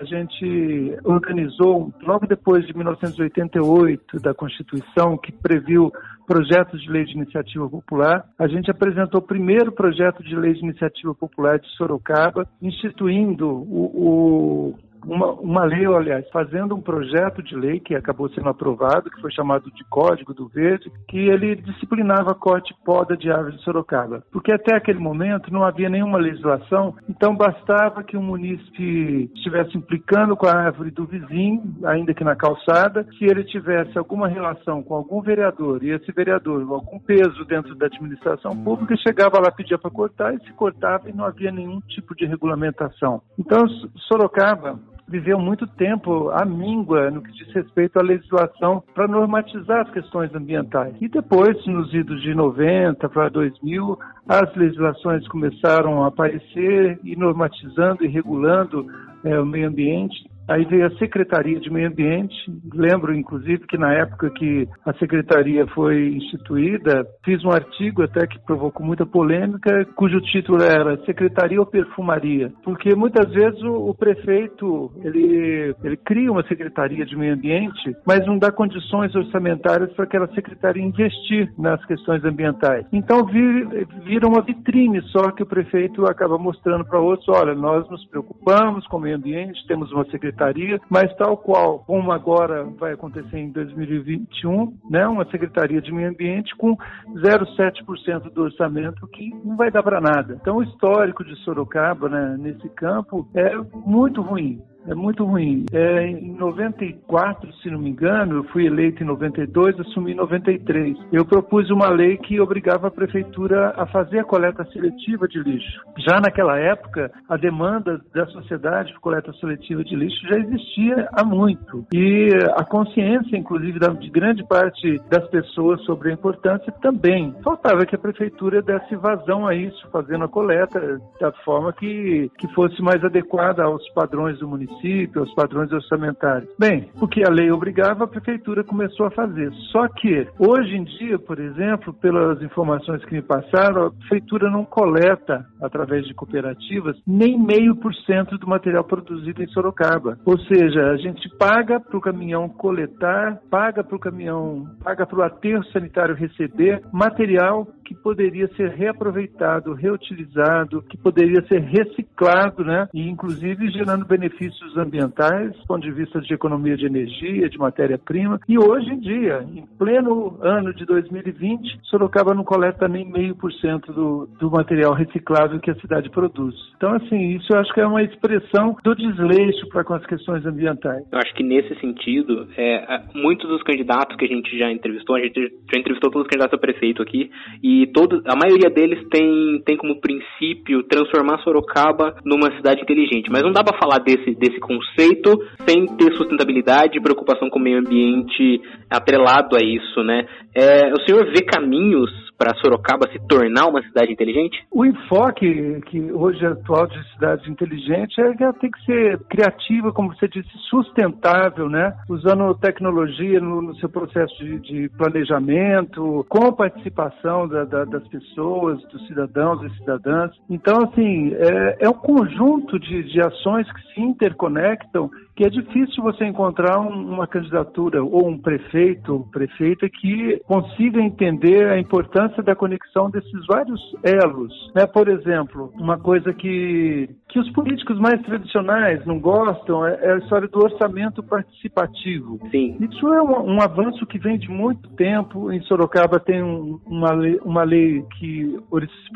a 0.00 0.04
gente 0.04 0.96
organizou, 1.04 1.92
logo 2.02 2.26
depois 2.26 2.66
de 2.66 2.76
1988, 2.76 4.20
da 4.20 4.34
Constituição, 4.34 5.16
que 5.16 5.32
previu 5.32 5.92
projetos 6.26 6.82
de 6.82 6.90
lei 6.90 7.04
de 7.04 7.12
iniciativa 7.12 7.68
popular, 7.70 8.24
a 8.38 8.46
gente 8.46 8.70
apresentou 8.70 9.20
o 9.20 9.26
primeiro 9.26 9.72
projeto 9.72 10.22
de 10.22 10.36
lei 10.36 10.52
de 10.52 10.60
iniciativa 10.60 11.14
popular 11.14 11.58
de 11.58 11.66
Sorocaba, 11.76 12.46
instituindo 12.60 13.48
o, 13.48 14.74
o 14.74 14.87
uma, 15.08 15.32
uma 15.32 15.64
lei, 15.64 15.86
aliás, 15.86 16.28
fazendo 16.30 16.74
um 16.74 16.80
projeto 16.80 17.42
de 17.42 17.56
lei 17.56 17.80
que 17.80 17.94
acabou 17.94 18.28
sendo 18.30 18.48
aprovado, 18.48 19.10
que 19.10 19.20
foi 19.20 19.32
chamado 19.32 19.70
de 19.70 19.84
Código 19.84 20.34
do 20.34 20.46
Verde, 20.48 20.92
que 21.08 21.18
ele 21.18 21.56
disciplinava 21.56 22.34
corte 22.34 22.72
e 22.72 22.84
poda 22.84 23.16
de 23.16 23.30
árvores 23.30 23.58
de 23.58 23.64
Sorocaba. 23.64 24.22
Porque 24.30 24.52
até 24.52 24.76
aquele 24.76 24.98
momento 24.98 25.52
não 25.52 25.64
havia 25.64 25.88
nenhuma 25.88 26.18
legislação, 26.18 26.94
então 27.08 27.34
bastava 27.34 28.02
que 28.02 28.16
um 28.16 28.22
munícipe 28.22 29.30
estivesse 29.34 29.76
implicando 29.76 30.36
com 30.36 30.46
a 30.46 30.52
árvore 30.52 30.90
do 30.90 31.06
vizinho, 31.06 31.62
ainda 31.84 32.12
que 32.12 32.22
na 32.22 32.36
calçada, 32.36 33.06
se 33.18 33.24
ele 33.24 33.44
tivesse 33.44 33.96
alguma 33.96 34.28
relação 34.28 34.82
com 34.82 34.94
algum 34.94 35.22
vereador 35.22 35.82
e 35.82 35.90
esse 35.90 36.12
vereador 36.12 36.66
algum 36.70 36.98
peso 36.98 37.44
dentro 37.46 37.74
da 37.74 37.86
administração 37.86 38.56
pública, 38.56 38.94
chegava 38.96 39.40
lá, 39.40 39.50
pedia 39.50 39.78
para 39.78 39.90
cortar 39.90 40.34
e 40.34 40.40
se 40.40 40.52
cortava 40.52 41.08
e 41.08 41.12
não 41.12 41.24
havia 41.24 41.50
nenhum 41.50 41.80
tipo 41.80 42.14
de 42.14 42.26
regulamentação. 42.26 43.22
Então, 43.38 43.66
Sorocaba 44.08 44.78
viveu 45.08 45.38
muito 45.38 45.66
tempo 45.66 46.30
a 46.30 46.44
míngua 46.44 47.10
no 47.10 47.22
que 47.22 47.32
diz 47.32 47.52
respeito 47.52 47.98
à 47.98 48.02
legislação 48.02 48.82
para 48.94 49.08
normatizar 49.08 49.80
as 49.80 49.90
questões 49.90 50.34
ambientais. 50.34 50.94
E 51.00 51.08
depois, 51.08 51.64
nos 51.66 51.92
idos 51.94 52.20
de 52.22 52.34
90 52.34 53.08
para 53.08 53.28
2000, 53.28 53.98
as 54.28 54.54
legislações 54.54 55.26
começaram 55.28 56.04
a 56.04 56.08
aparecer 56.08 57.00
e 57.02 57.16
normatizando 57.16 58.04
e 58.04 58.08
regulando 58.08 58.86
é, 59.24 59.40
o 59.40 59.46
meio 59.46 59.68
ambiente 59.68 60.28
Aí 60.48 60.64
veio 60.64 60.86
a 60.86 60.90
Secretaria 60.96 61.60
de 61.60 61.70
Meio 61.70 61.88
Ambiente. 61.88 62.34
Lembro, 62.72 63.14
inclusive, 63.14 63.66
que 63.66 63.76
na 63.76 63.92
época 63.92 64.30
que 64.30 64.66
a 64.84 64.94
secretaria 64.94 65.66
foi 65.68 66.08
instituída, 66.14 67.06
fiz 67.22 67.44
um 67.44 67.50
artigo 67.50 68.02
até 68.02 68.26
que 68.26 68.38
provocou 68.46 68.84
muita 68.84 69.04
polêmica, 69.04 69.84
cujo 69.94 70.18
título 70.22 70.62
era 70.62 70.96
Secretaria 71.04 71.60
ou 71.60 71.66
Perfumaria? 71.66 72.50
Porque 72.64 72.94
muitas 72.94 73.30
vezes 73.30 73.60
o, 73.62 73.90
o 73.90 73.94
prefeito 73.94 74.90
ele, 75.04 75.74
ele 75.84 75.96
cria 75.98 76.32
uma 76.32 76.46
secretaria 76.46 77.04
de 77.04 77.14
meio 77.14 77.34
ambiente, 77.34 77.94
mas 78.06 78.26
não 78.26 78.38
dá 78.38 78.50
condições 78.50 79.14
orçamentárias 79.14 79.92
para 79.92 80.06
aquela 80.06 80.28
secretaria 80.28 80.82
investir 80.82 81.52
nas 81.58 81.84
questões 81.84 82.24
ambientais. 82.24 82.86
Então 82.90 83.26
vir, 83.26 83.86
vira 84.02 84.26
uma 84.26 84.40
vitrine 84.40 85.02
só 85.08 85.30
que 85.30 85.42
o 85.42 85.46
prefeito 85.46 86.06
acaba 86.06 86.38
mostrando 86.38 86.86
para 86.86 86.98
outros: 86.98 87.28
olha, 87.28 87.54
nós 87.54 87.86
nos 87.90 88.02
preocupamos 88.06 88.86
com 88.86 88.96
o 88.96 89.00
meio 89.00 89.16
ambiente, 89.16 89.66
temos 89.66 89.92
uma 89.92 90.04
secretaria 90.06 90.37
secretaria, 90.38 90.80
mas 90.88 91.14
tal 91.16 91.36
qual 91.36 91.80
como 91.80 92.12
agora 92.12 92.64
vai 92.64 92.92
acontecer 92.92 93.36
em 93.36 93.50
2021, 93.50 94.78
né, 94.88 95.06
uma 95.06 95.28
secretaria 95.30 95.82
de 95.82 95.92
meio 95.92 96.08
ambiente 96.08 96.54
com 96.56 96.76
0,7% 97.16 98.32
do 98.32 98.42
orçamento 98.42 99.06
que 99.08 99.30
não 99.44 99.56
vai 99.56 99.70
dar 99.70 99.82
para 99.82 100.00
nada. 100.00 100.38
Então 100.40 100.58
o 100.58 100.62
histórico 100.62 101.24
de 101.24 101.34
Sorocaba 101.42 102.08
né, 102.08 102.36
nesse 102.38 102.68
campo 102.70 103.28
é 103.34 103.56
muito 103.84 104.22
ruim 104.22 104.62
é 104.86 104.94
muito 104.94 105.24
ruim. 105.24 105.66
É, 105.72 106.06
em 106.06 106.34
94, 106.34 107.52
se 107.56 107.70
não 107.70 107.78
me 107.78 107.90
engano, 107.90 108.36
eu 108.36 108.44
fui 108.44 108.66
eleito 108.66 109.02
em 109.02 109.06
92, 109.06 109.78
assumi 109.80 110.12
em 110.12 110.16
93. 110.16 110.96
Eu 111.12 111.24
propus 111.24 111.70
uma 111.70 111.88
lei 111.88 112.16
que 112.16 112.40
obrigava 112.40 112.88
a 112.88 112.90
prefeitura 112.90 113.74
a 113.76 113.86
fazer 113.86 114.20
a 114.20 114.24
coleta 114.24 114.64
seletiva 114.72 115.26
de 115.26 115.40
lixo. 115.40 115.82
Já 115.98 116.20
naquela 116.20 116.58
época, 116.58 117.10
a 117.28 117.36
demanda 117.36 118.00
da 118.14 118.26
sociedade 118.26 118.92
por 118.94 119.00
coleta 119.00 119.32
seletiva 119.34 119.82
de 119.82 119.96
lixo 119.96 120.26
já 120.28 120.38
existia 120.38 121.08
há 121.12 121.24
muito. 121.24 121.86
E 121.92 122.28
a 122.56 122.64
consciência, 122.64 123.36
inclusive, 123.36 123.78
de 123.78 124.10
grande 124.10 124.46
parte 124.46 124.98
das 125.10 125.26
pessoas 125.28 125.82
sobre 125.84 126.10
a 126.10 126.14
importância 126.14 126.72
também. 126.80 127.34
Faltava 127.42 127.84
que 127.84 127.94
a 127.94 127.98
prefeitura 127.98 128.62
desse 128.62 128.96
vazão 128.96 129.46
a 129.46 129.54
isso, 129.54 129.88
fazendo 129.90 130.24
a 130.24 130.28
coleta 130.28 131.00
da 131.20 131.32
forma 131.44 131.72
que, 131.72 132.30
que 132.38 132.48
fosse 132.54 132.80
mais 132.82 133.02
adequada 133.04 133.64
aos 133.64 133.86
padrões 133.90 134.38
do 134.38 134.48
município 134.48 134.67
município, 134.68 135.22
aos 135.22 135.34
padrões 135.34 135.72
orçamentários. 135.72 136.50
Bem, 136.58 136.90
porque 136.98 137.22
a 137.22 137.30
lei 137.30 137.50
obrigava, 137.50 138.04
a 138.04 138.08
prefeitura 138.08 138.62
começou 138.62 139.06
a 139.06 139.10
fazer. 139.10 139.52
Só 139.72 139.88
que, 139.88 140.26
hoje 140.38 140.76
em 140.76 140.84
dia, 140.84 141.18
por 141.18 141.38
exemplo, 141.38 141.92
pelas 141.94 142.42
informações 142.42 143.04
que 143.04 143.14
me 143.14 143.22
passaram, 143.22 143.86
a 143.86 143.90
prefeitura 143.90 144.50
não 144.50 144.64
coleta, 144.64 145.44
através 145.62 146.06
de 146.06 146.14
cooperativas, 146.14 146.96
nem 147.06 147.38
meio 147.38 147.76
por 147.76 147.94
cento 147.94 148.38
do 148.38 148.46
material 148.46 148.84
produzido 148.84 149.42
em 149.42 149.48
Sorocaba. 149.48 150.18
Ou 150.24 150.38
seja, 150.40 150.90
a 150.90 150.96
gente 150.96 151.28
paga 151.36 151.80
para 151.80 151.96
o 151.96 152.00
caminhão 152.00 152.48
coletar, 152.48 153.40
paga 153.50 153.82
para 153.82 153.96
o 153.96 154.00
caminhão, 154.00 154.66
paga 154.82 155.06
para 155.06 155.18
o 155.18 155.22
aterro 155.22 155.64
sanitário 155.66 156.14
receber 156.14 156.82
material 156.92 157.66
que 157.88 157.94
poderia 157.94 158.46
ser 158.48 158.68
reaproveitado, 158.68 159.72
reutilizado, 159.72 160.82
que 160.82 160.98
poderia 160.98 161.40
ser 161.46 161.60
reciclado, 161.60 162.62
né? 162.62 162.86
E 162.92 163.08
inclusive 163.08 163.70
gerando 163.70 164.04
benefícios 164.04 164.76
ambientais, 164.76 165.56
do 165.56 165.66
ponto 165.66 165.80
de 165.80 165.90
vista 165.90 166.20
de 166.20 166.34
economia 166.34 166.76
de 166.76 166.84
energia, 166.84 167.48
de 167.48 167.56
matéria-prima. 167.56 168.38
E 168.46 168.58
hoje 168.58 168.90
em 168.90 169.00
dia, 169.00 169.42
em 169.50 169.64
pleno 169.78 170.36
ano 170.42 170.74
de 170.74 170.84
2020, 170.84 171.80
Sorocaba 171.84 172.34
não 172.34 172.44
coleta 172.44 172.86
nem 172.86 173.10
meio 173.10 173.34
por 173.34 173.50
cento 173.54 173.90
do, 174.38 174.50
material 174.50 174.92
reciclável 174.92 175.58
que 175.60 175.70
a 175.70 175.74
cidade 175.76 176.10
produz. 176.10 176.54
Então, 176.76 176.92
assim, 176.92 177.36
isso 177.36 177.52
eu 177.52 177.58
acho 177.58 177.72
que 177.72 177.80
é 177.80 177.86
uma 177.86 178.02
expressão 178.02 178.76
do 178.84 178.94
desleixo 178.94 179.66
para 179.68 179.84
com 179.84 179.94
as 179.94 180.04
questões 180.04 180.44
ambientais. 180.44 181.04
Eu 181.10 181.18
acho 181.18 181.34
que 181.34 181.42
nesse 181.42 181.74
sentido, 181.80 182.48
é, 182.56 183.00
muitos 183.14 183.48
dos 183.48 183.62
candidatos 183.62 184.16
que 184.16 184.26
a 184.26 184.28
gente 184.28 184.58
já 184.58 184.70
entrevistou, 184.70 185.16
a 185.16 185.20
gente 185.20 185.40
já 185.72 185.78
entrevistou 185.78 186.10
todos 186.10 186.26
os 186.26 186.28
candidatos 186.28 186.54
a 186.54 186.60
prefeito 186.60 187.00
aqui, 187.00 187.30
e 187.62 187.77
todos, 187.86 188.20
a 188.26 188.34
maioria 188.36 188.70
deles 188.70 189.06
tem, 189.10 189.62
tem 189.64 189.76
como 189.76 190.00
princípio 190.00 190.82
transformar 190.84 191.38
Sorocaba 191.38 192.16
numa 192.24 192.54
cidade 192.56 192.82
inteligente. 192.82 193.30
Mas 193.30 193.42
não 193.42 193.52
dá 193.52 193.62
para 193.62 193.78
falar 193.78 193.98
desse, 193.98 194.34
desse 194.34 194.58
conceito 194.60 195.38
sem 195.66 195.86
ter 195.96 196.14
sustentabilidade 196.16 196.98
e 196.98 197.02
preocupação 197.02 197.48
com 197.48 197.58
o 197.58 197.62
meio 197.62 197.78
ambiente 197.78 198.60
atrelado 198.90 199.56
a 199.56 199.60
isso, 199.62 200.02
né? 200.02 200.26
É, 200.54 200.92
o 200.92 201.02
senhor 201.06 201.24
vê 201.26 201.42
caminhos 201.42 202.10
para 202.38 202.54
Sorocaba 202.54 203.10
se 203.10 203.18
tornar 203.26 203.66
uma 203.66 203.82
cidade 203.82 204.12
inteligente? 204.12 204.64
O 204.70 204.86
enfoque 204.86 205.80
que 205.86 206.12
hoje 206.12 206.44
é 206.44 206.48
atual 206.48 206.86
de 206.86 207.12
cidade 207.12 207.50
inteligente 207.50 208.20
é 208.20 208.32
que 208.34 208.44
ela 208.44 208.52
tem 208.52 208.70
que 208.70 208.84
ser 208.84 209.18
criativa, 209.28 209.92
como 209.92 210.14
você 210.14 210.28
disse, 210.28 210.48
sustentável, 210.70 211.68
né? 211.68 211.92
Usando 212.08 212.54
tecnologia 212.54 213.40
no, 213.40 213.60
no 213.60 213.74
seu 213.76 213.88
processo 213.88 214.36
de, 214.38 214.58
de, 214.60 214.88
planejamento, 214.90 216.24
com 216.28 216.46
a 216.46 216.52
participação 216.52 217.48
da, 217.48 217.64
da, 217.64 217.84
das 217.84 218.06
pessoas, 218.06 218.80
dos 218.84 219.04
cidadãos 219.08 219.60
e 219.64 219.76
cidadãs. 219.78 220.30
Então, 220.48 220.84
assim, 220.84 221.34
é, 221.34 221.78
é 221.80 221.88
um 221.88 221.94
conjunto 221.94 222.78
de, 222.78 223.02
de 223.02 223.20
ações 223.20 223.70
que 223.72 223.94
se 223.94 224.00
interconectam 224.00 225.10
que 225.38 225.44
é 225.44 225.48
difícil 225.48 226.02
você 226.02 226.24
encontrar 226.24 226.80
um, 226.80 227.12
uma 227.14 227.24
candidatura 227.24 228.02
ou 228.02 228.26
um 228.26 228.36
prefeito 228.36 229.12
ou 229.12 229.20
prefeita 229.20 229.88
que 229.88 230.36
consiga 230.44 231.00
entender 231.00 231.68
a 231.68 231.78
importância 231.78 232.42
da 232.42 232.56
conexão 232.56 233.08
desses 233.08 233.46
vários 233.46 233.80
elos. 234.02 234.52
Né? 234.74 234.84
Por 234.84 235.08
exemplo, 235.08 235.72
uma 235.76 235.96
coisa 235.96 236.32
que, 236.32 237.08
que 237.28 237.38
os 237.38 237.50
políticos 237.52 237.98
mais 237.98 238.20
tradicionais 238.22 239.04
não 239.06 239.20
gostam 239.20 239.86
é, 239.86 239.98
é 240.02 240.12
a 240.14 240.18
história 240.18 240.48
do 240.48 240.58
orçamento 240.58 241.22
participativo. 241.22 242.40
Sim. 242.50 242.76
Isso 242.80 243.06
é 243.12 243.22
um, 243.22 243.54
um 243.54 243.62
avanço 243.62 244.06
que 244.06 244.18
vem 244.18 244.38
de 244.38 244.50
muito 244.50 244.88
tempo. 244.90 245.52
Em 245.52 245.60
Sorocaba 245.62 246.18
tem 246.18 246.42
um, 246.42 246.80
uma, 246.86 247.12
lei, 247.12 247.38
uma 247.44 247.62
lei 247.64 248.02
que 248.18 248.58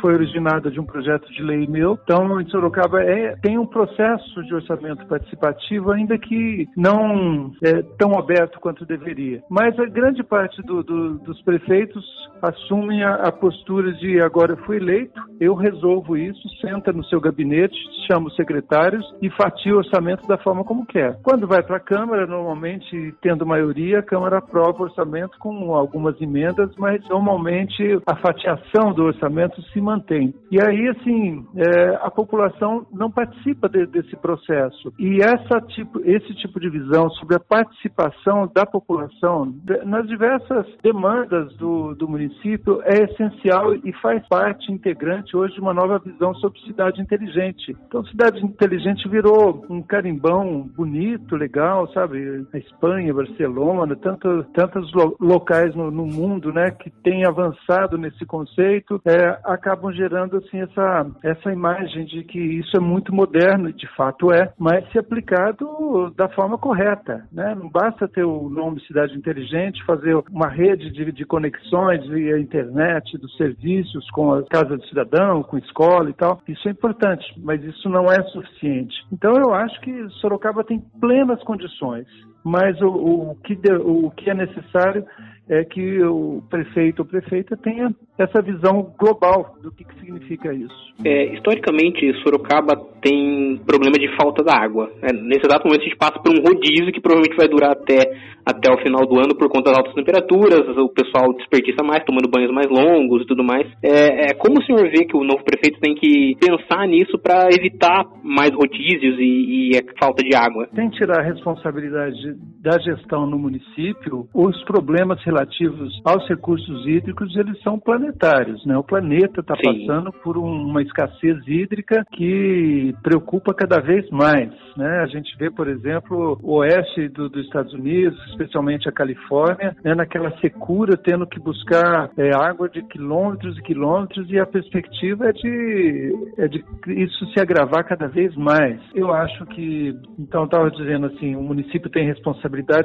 foi 0.01 0.15
originada 0.15 0.71
de 0.71 0.79
um 0.79 0.85
projeto 0.85 1.27
de 1.33 1.43
lei 1.43 1.67
meu. 1.67 1.99
Então, 2.05 2.41
em 2.41 2.47
Sorocaba 2.49 3.03
é, 3.03 3.37
tem 3.37 3.59
um 3.59 3.67
processo 3.67 4.43
de 4.45 4.55
orçamento 4.55 5.07
participativo 5.07 5.91
ainda 5.91 6.13
ainda 6.13 6.19
que 6.19 6.69
não 6.77 7.53
é 7.63 7.83
tão 7.99 8.19
aberto 8.19 8.61
quanto 8.61 8.85
deveria. 8.85 9.43
Mas 9.49 9.79
a 9.79 9.87
grande 9.87 10.23
parte 10.23 10.61
do, 10.63 10.83
do, 10.83 11.19
dos 11.19 11.41
prefeitos 11.43 12.05
assumem 12.43 13.03
a, 13.03 13.15
a, 13.15 13.33
postura 13.33 13.93
de 13.95 14.21
agora 14.21 14.53
eu 14.53 14.65
fui 14.65 14.77
eleito, 14.77 15.21
eu 15.41 15.55
resolvo 15.55 16.17
isso, 16.17 16.41
senta 16.61 16.93
no 16.93 17.05
seu 17.05 17.21
gabinete, 17.21 17.77
chama 18.07 18.29
os 18.29 18.37
secretários 18.37 19.05
e 19.21 19.31
fatia 19.31 19.75
o 19.75 19.79
orçamento 19.79 20.27
da 20.27 20.39
forma 20.39 20.65
como 20.65 20.87
quer. 20.87 21.19
Quando 21.23 21.47
vai 21.47 21.63
para 21.63 21.77
a 21.77 21.81
Câmara, 21.81 22.27
normalmente, 22.27 23.15
tendo 23.21 23.47
maioria, 23.47 23.99
a 23.99 24.03
Câmara 24.03 24.39
aprova 24.39 24.79
o 24.81 24.85
orçamento 24.85 25.39
com 25.39 25.75
algumas 25.75 26.21
emendas, 26.21 26.71
mas 26.79 27.07
normalmente 27.09 28.01
a 28.07 28.17
fatiação 28.17 28.93
do 28.93 29.05
orçamento 29.05 29.61
se 29.71 29.81
mantém. 29.81 30.35
E 30.51 30.61
aí, 30.61 30.89
assim, 30.89 31.45
é, 31.57 31.97
a 32.03 32.11
população 32.11 32.87
não 32.93 33.11
participa 33.11 33.69
de, 33.69 33.87
desse 33.87 34.17
processo. 34.17 34.93
E 34.99 35.21
essa 35.23 35.61
tipo, 35.69 36.01
esse 36.05 36.35
tipo 36.35 36.61
de 36.61 36.69
visão 36.69 37.09
sobre 37.11 37.37
a 37.37 37.41
participação 37.41 38.51
da 38.55 38.65
população 38.65 39.55
nas 39.85 40.07
diversas 40.07 40.67
demandas 40.83 41.55
do, 41.57 41.95
do 41.95 42.09
município 42.09 42.81
é 42.85 43.05
essencial 43.05 43.75
e 43.75 43.93
faz 44.01 44.27
parte 44.29 44.71
integrante 44.73 45.37
hoje 45.37 45.55
de 45.55 45.61
uma 45.61 45.75
nova 45.75 45.99
visão 45.99 46.35
sobre 46.35 46.61
cidade 46.61 47.01
inteligente. 47.01 47.77
Então, 47.93 48.03
cidade 48.07 48.43
inteligente 48.43 49.07
virou 49.07 49.67
um 49.69 49.83
carimbão 49.83 50.67
bonito, 50.75 51.37
legal, 51.37 51.87
sabe? 51.93 52.47
A 52.51 52.57
Espanha, 52.57 53.13
Barcelona, 53.13 53.95
tanto, 53.97 54.45
tantos 54.55 54.91
lo, 54.95 55.15
locais 55.21 55.75
no, 55.77 55.91
no, 55.91 56.07
mundo, 56.07 56.51
né, 56.55 56.71
que 56.71 56.89
têm 56.89 57.27
avançado 57.27 57.99
nesse 57.99 58.25
conceito, 58.25 58.99
é, 59.05 59.39
acabam 59.45 59.93
gerando 59.93 60.39
assim 60.39 60.61
essa 60.61 61.07
essa 61.23 61.53
imagem 61.53 62.07
de 62.07 62.25
que 62.25 62.39
isso 62.39 62.75
é 62.79 62.81
muito 62.81 63.15
moderno, 63.15 63.69
e 63.69 63.75
de 63.75 63.87
fato 63.95 64.33
é, 64.33 64.51
mas 64.59 64.91
se 64.91 64.99
aplicado 64.99 66.15
da 66.17 66.31
forma 66.31 66.57
correta. 66.57 67.27
Né? 67.31 67.55
Não 67.55 67.69
basta 67.69 68.09
ter 68.09 68.25
o 68.25 68.49
nome 68.49 68.81
Cidade 68.87 69.15
Inteligente, 69.15 69.85
fazer 69.85 70.17
uma 70.31 70.49
rede 70.49 70.91
de, 70.91 71.13
de 71.13 71.27
conexões 71.27 72.07
via 72.07 72.41
internet, 72.41 73.19
dos 73.19 73.37
serviços 73.37 74.09
com 74.13 74.33
a 74.33 74.43
Casa 74.45 74.79
do 74.79 74.87
Cidadão, 74.87 75.43
com 75.43 75.59
escola 75.59 76.09
e 76.09 76.15
tal. 76.15 76.41
Isso 76.49 76.67
é 76.67 76.71
importante, 76.71 77.23
mas 77.37 77.63
isso 77.63 77.82
não 77.89 78.11
é 78.11 78.23
suficiente. 78.25 78.95
Então 79.13 79.33
eu 79.37 79.55
acho 79.55 79.81
que 79.81 80.09
Sorocaba 80.21 80.65
tem 80.65 80.81
plenas 81.01 81.43
condições, 81.45 82.07
mas 82.45 82.81
o, 82.81 82.89
o, 82.89 83.37
que, 83.45 83.59
o 83.85 84.11
que 84.11 84.31
é 84.31 84.35
necessário 84.35 85.05
é 85.49 85.65
que 85.65 86.03
o 86.03 86.43
prefeito 86.49 87.01
ou 87.01 87.05
prefeita 87.05 87.57
tenha 87.57 87.95
essa 88.19 88.41
visão 88.41 88.95
global 88.99 89.57
do 89.63 89.73
que, 89.73 89.85
que 89.85 89.99
significa 90.01 90.53
isso. 90.53 90.95
É, 91.05 91.35
historicamente, 91.35 92.13
Sorocaba 92.23 92.77
tem 93.03 93.61
problema 93.67 93.99
de 93.99 94.09
falta 94.17 94.45
da 94.45 94.57
água. 94.57 94.91
É, 95.03 95.13
nesse 95.13 95.45
exato 95.45 95.67
momento, 95.67 95.83
a 95.83 95.85
gente 95.85 95.97
passa 95.97 96.19
por 96.21 96.33
um 96.33 96.43
rodízio 96.43 96.93
que 96.93 97.01
provavelmente 97.01 97.37
vai 97.37 97.49
durar 97.49 97.73
até, 97.73 97.99
até 98.47 98.73
o 98.73 98.81
final 98.83 99.05
do 99.05 99.19
ano 99.19 99.37
por 99.37 99.49
conta 99.49 99.71
das 99.71 99.79
altas 99.79 99.95
temperaturas, 99.95 100.61
o 100.79 100.89
pessoal 100.89 101.35
desperdiça 101.35 101.83
mais, 101.83 102.05
tomando 102.05 102.31
banhos 102.31 102.53
mais 102.53 102.69
longos 102.71 103.23
e 103.23 103.27
tudo 103.27 103.43
mais. 103.43 103.67
É, 103.83 104.31
é 104.31 104.35
como 104.35 104.61
o 104.61 104.65
senhor 104.65 104.89
vê 104.91 105.05
que 105.05 105.17
o 105.17 105.25
novo 105.25 105.43
prefeito 105.45 105.81
tem 105.81 105.95
que 105.95 106.37
pensar 106.39 106.87
nisso 106.87 107.19
para 107.19 107.49
evitar 107.53 108.07
mais 108.23 108.55
rodízios 108.55 109.19
e, 109.19 109.73
e 109.73 109.77
a 109.77 109.83
falta 109.99 110.23
de 110.23 110.37
água? 110.37 110.69
Tem 110.75 110.89
que 110.89 110.99
tirar 110.99 111.21
a 111.21 111.25
responsabilidade 111.25 112.32
da 112.61 112.79
gestão 112.79 113.27
no 113.27 113.39
município, 113.39 114.29
os 114.35 114.63
problemas 114.65 115.23
relativos 115.25 116.01
aos 116.05 116.27
recursos 116.29 116.87
hídricos, 116.87 117.35
eles 117.37 117.61
são 117.63 117.79
planetários, 117.79 118.65
né? 118.65 118.77
O 118.77 118.85
planeta 118.85 119.41
está 119.41 119.55
passando 119.57 120.13
por 120.23 120.37
uma 120.37 120.83
escassez 120.83 121.39
hídrica 121.47 122.05
que 122.13 122.95
preocupa 123.03 123.55
cada 123.55 123.81
vez 123.81 124.09
mais, 124.11 124.51
né? 124.77 125.01
A 125.01 125.07
gente 125.07 125.37
vê, 125.39 125.51
por 125.51 125.69
exemplo, 125.69 126.39
o 126.43 126.59
oeste 126.59 127.09
do, 127.09 127.29
dos 127.29 127.45
Estados 127.45 127.73
Unidos, 127.73 128.19
especialmente 128.31 128.89
a 128.89 128.93
Califórnia, 128.93 129.77
né? 129.85 129.95
naquela 129.95 130.31
secura, 130.39 130.97
tendo 130.97 131.27
que 131.27 131.41
buscar 131.41 132.11
é, 132.17 132.31
água 132.35 132.69
de 132.69 132.83
quilômetros 132.83 133.59
e 133.59 133.63
quilômetros 133.63 134.31
e 134.31 134.39
a 134.39 134.47
perspectiva 134.47 135.29
é 135.29 135.33
de, 135.33 136.33
é 136.39 136.49
de 136.49 136.65
isso 136.87 137.27
se 137.33 137.41
agravar 137.41 137.85
cada 137.85 138.07
vez 138.07 138.35
mais. 138.37 138.81
Eu 138.95 139.13
acho 139.13 139.45
que, 139.47 139.95
então, 140.19 140.45
estava 140.45 140.71
dizendo 140.71 141.07
assim, 141.07 141.35
o 141.35 141.43
município 141.43 141.91
tem 141.91 142.07
responsabilidade, 142.07 142.22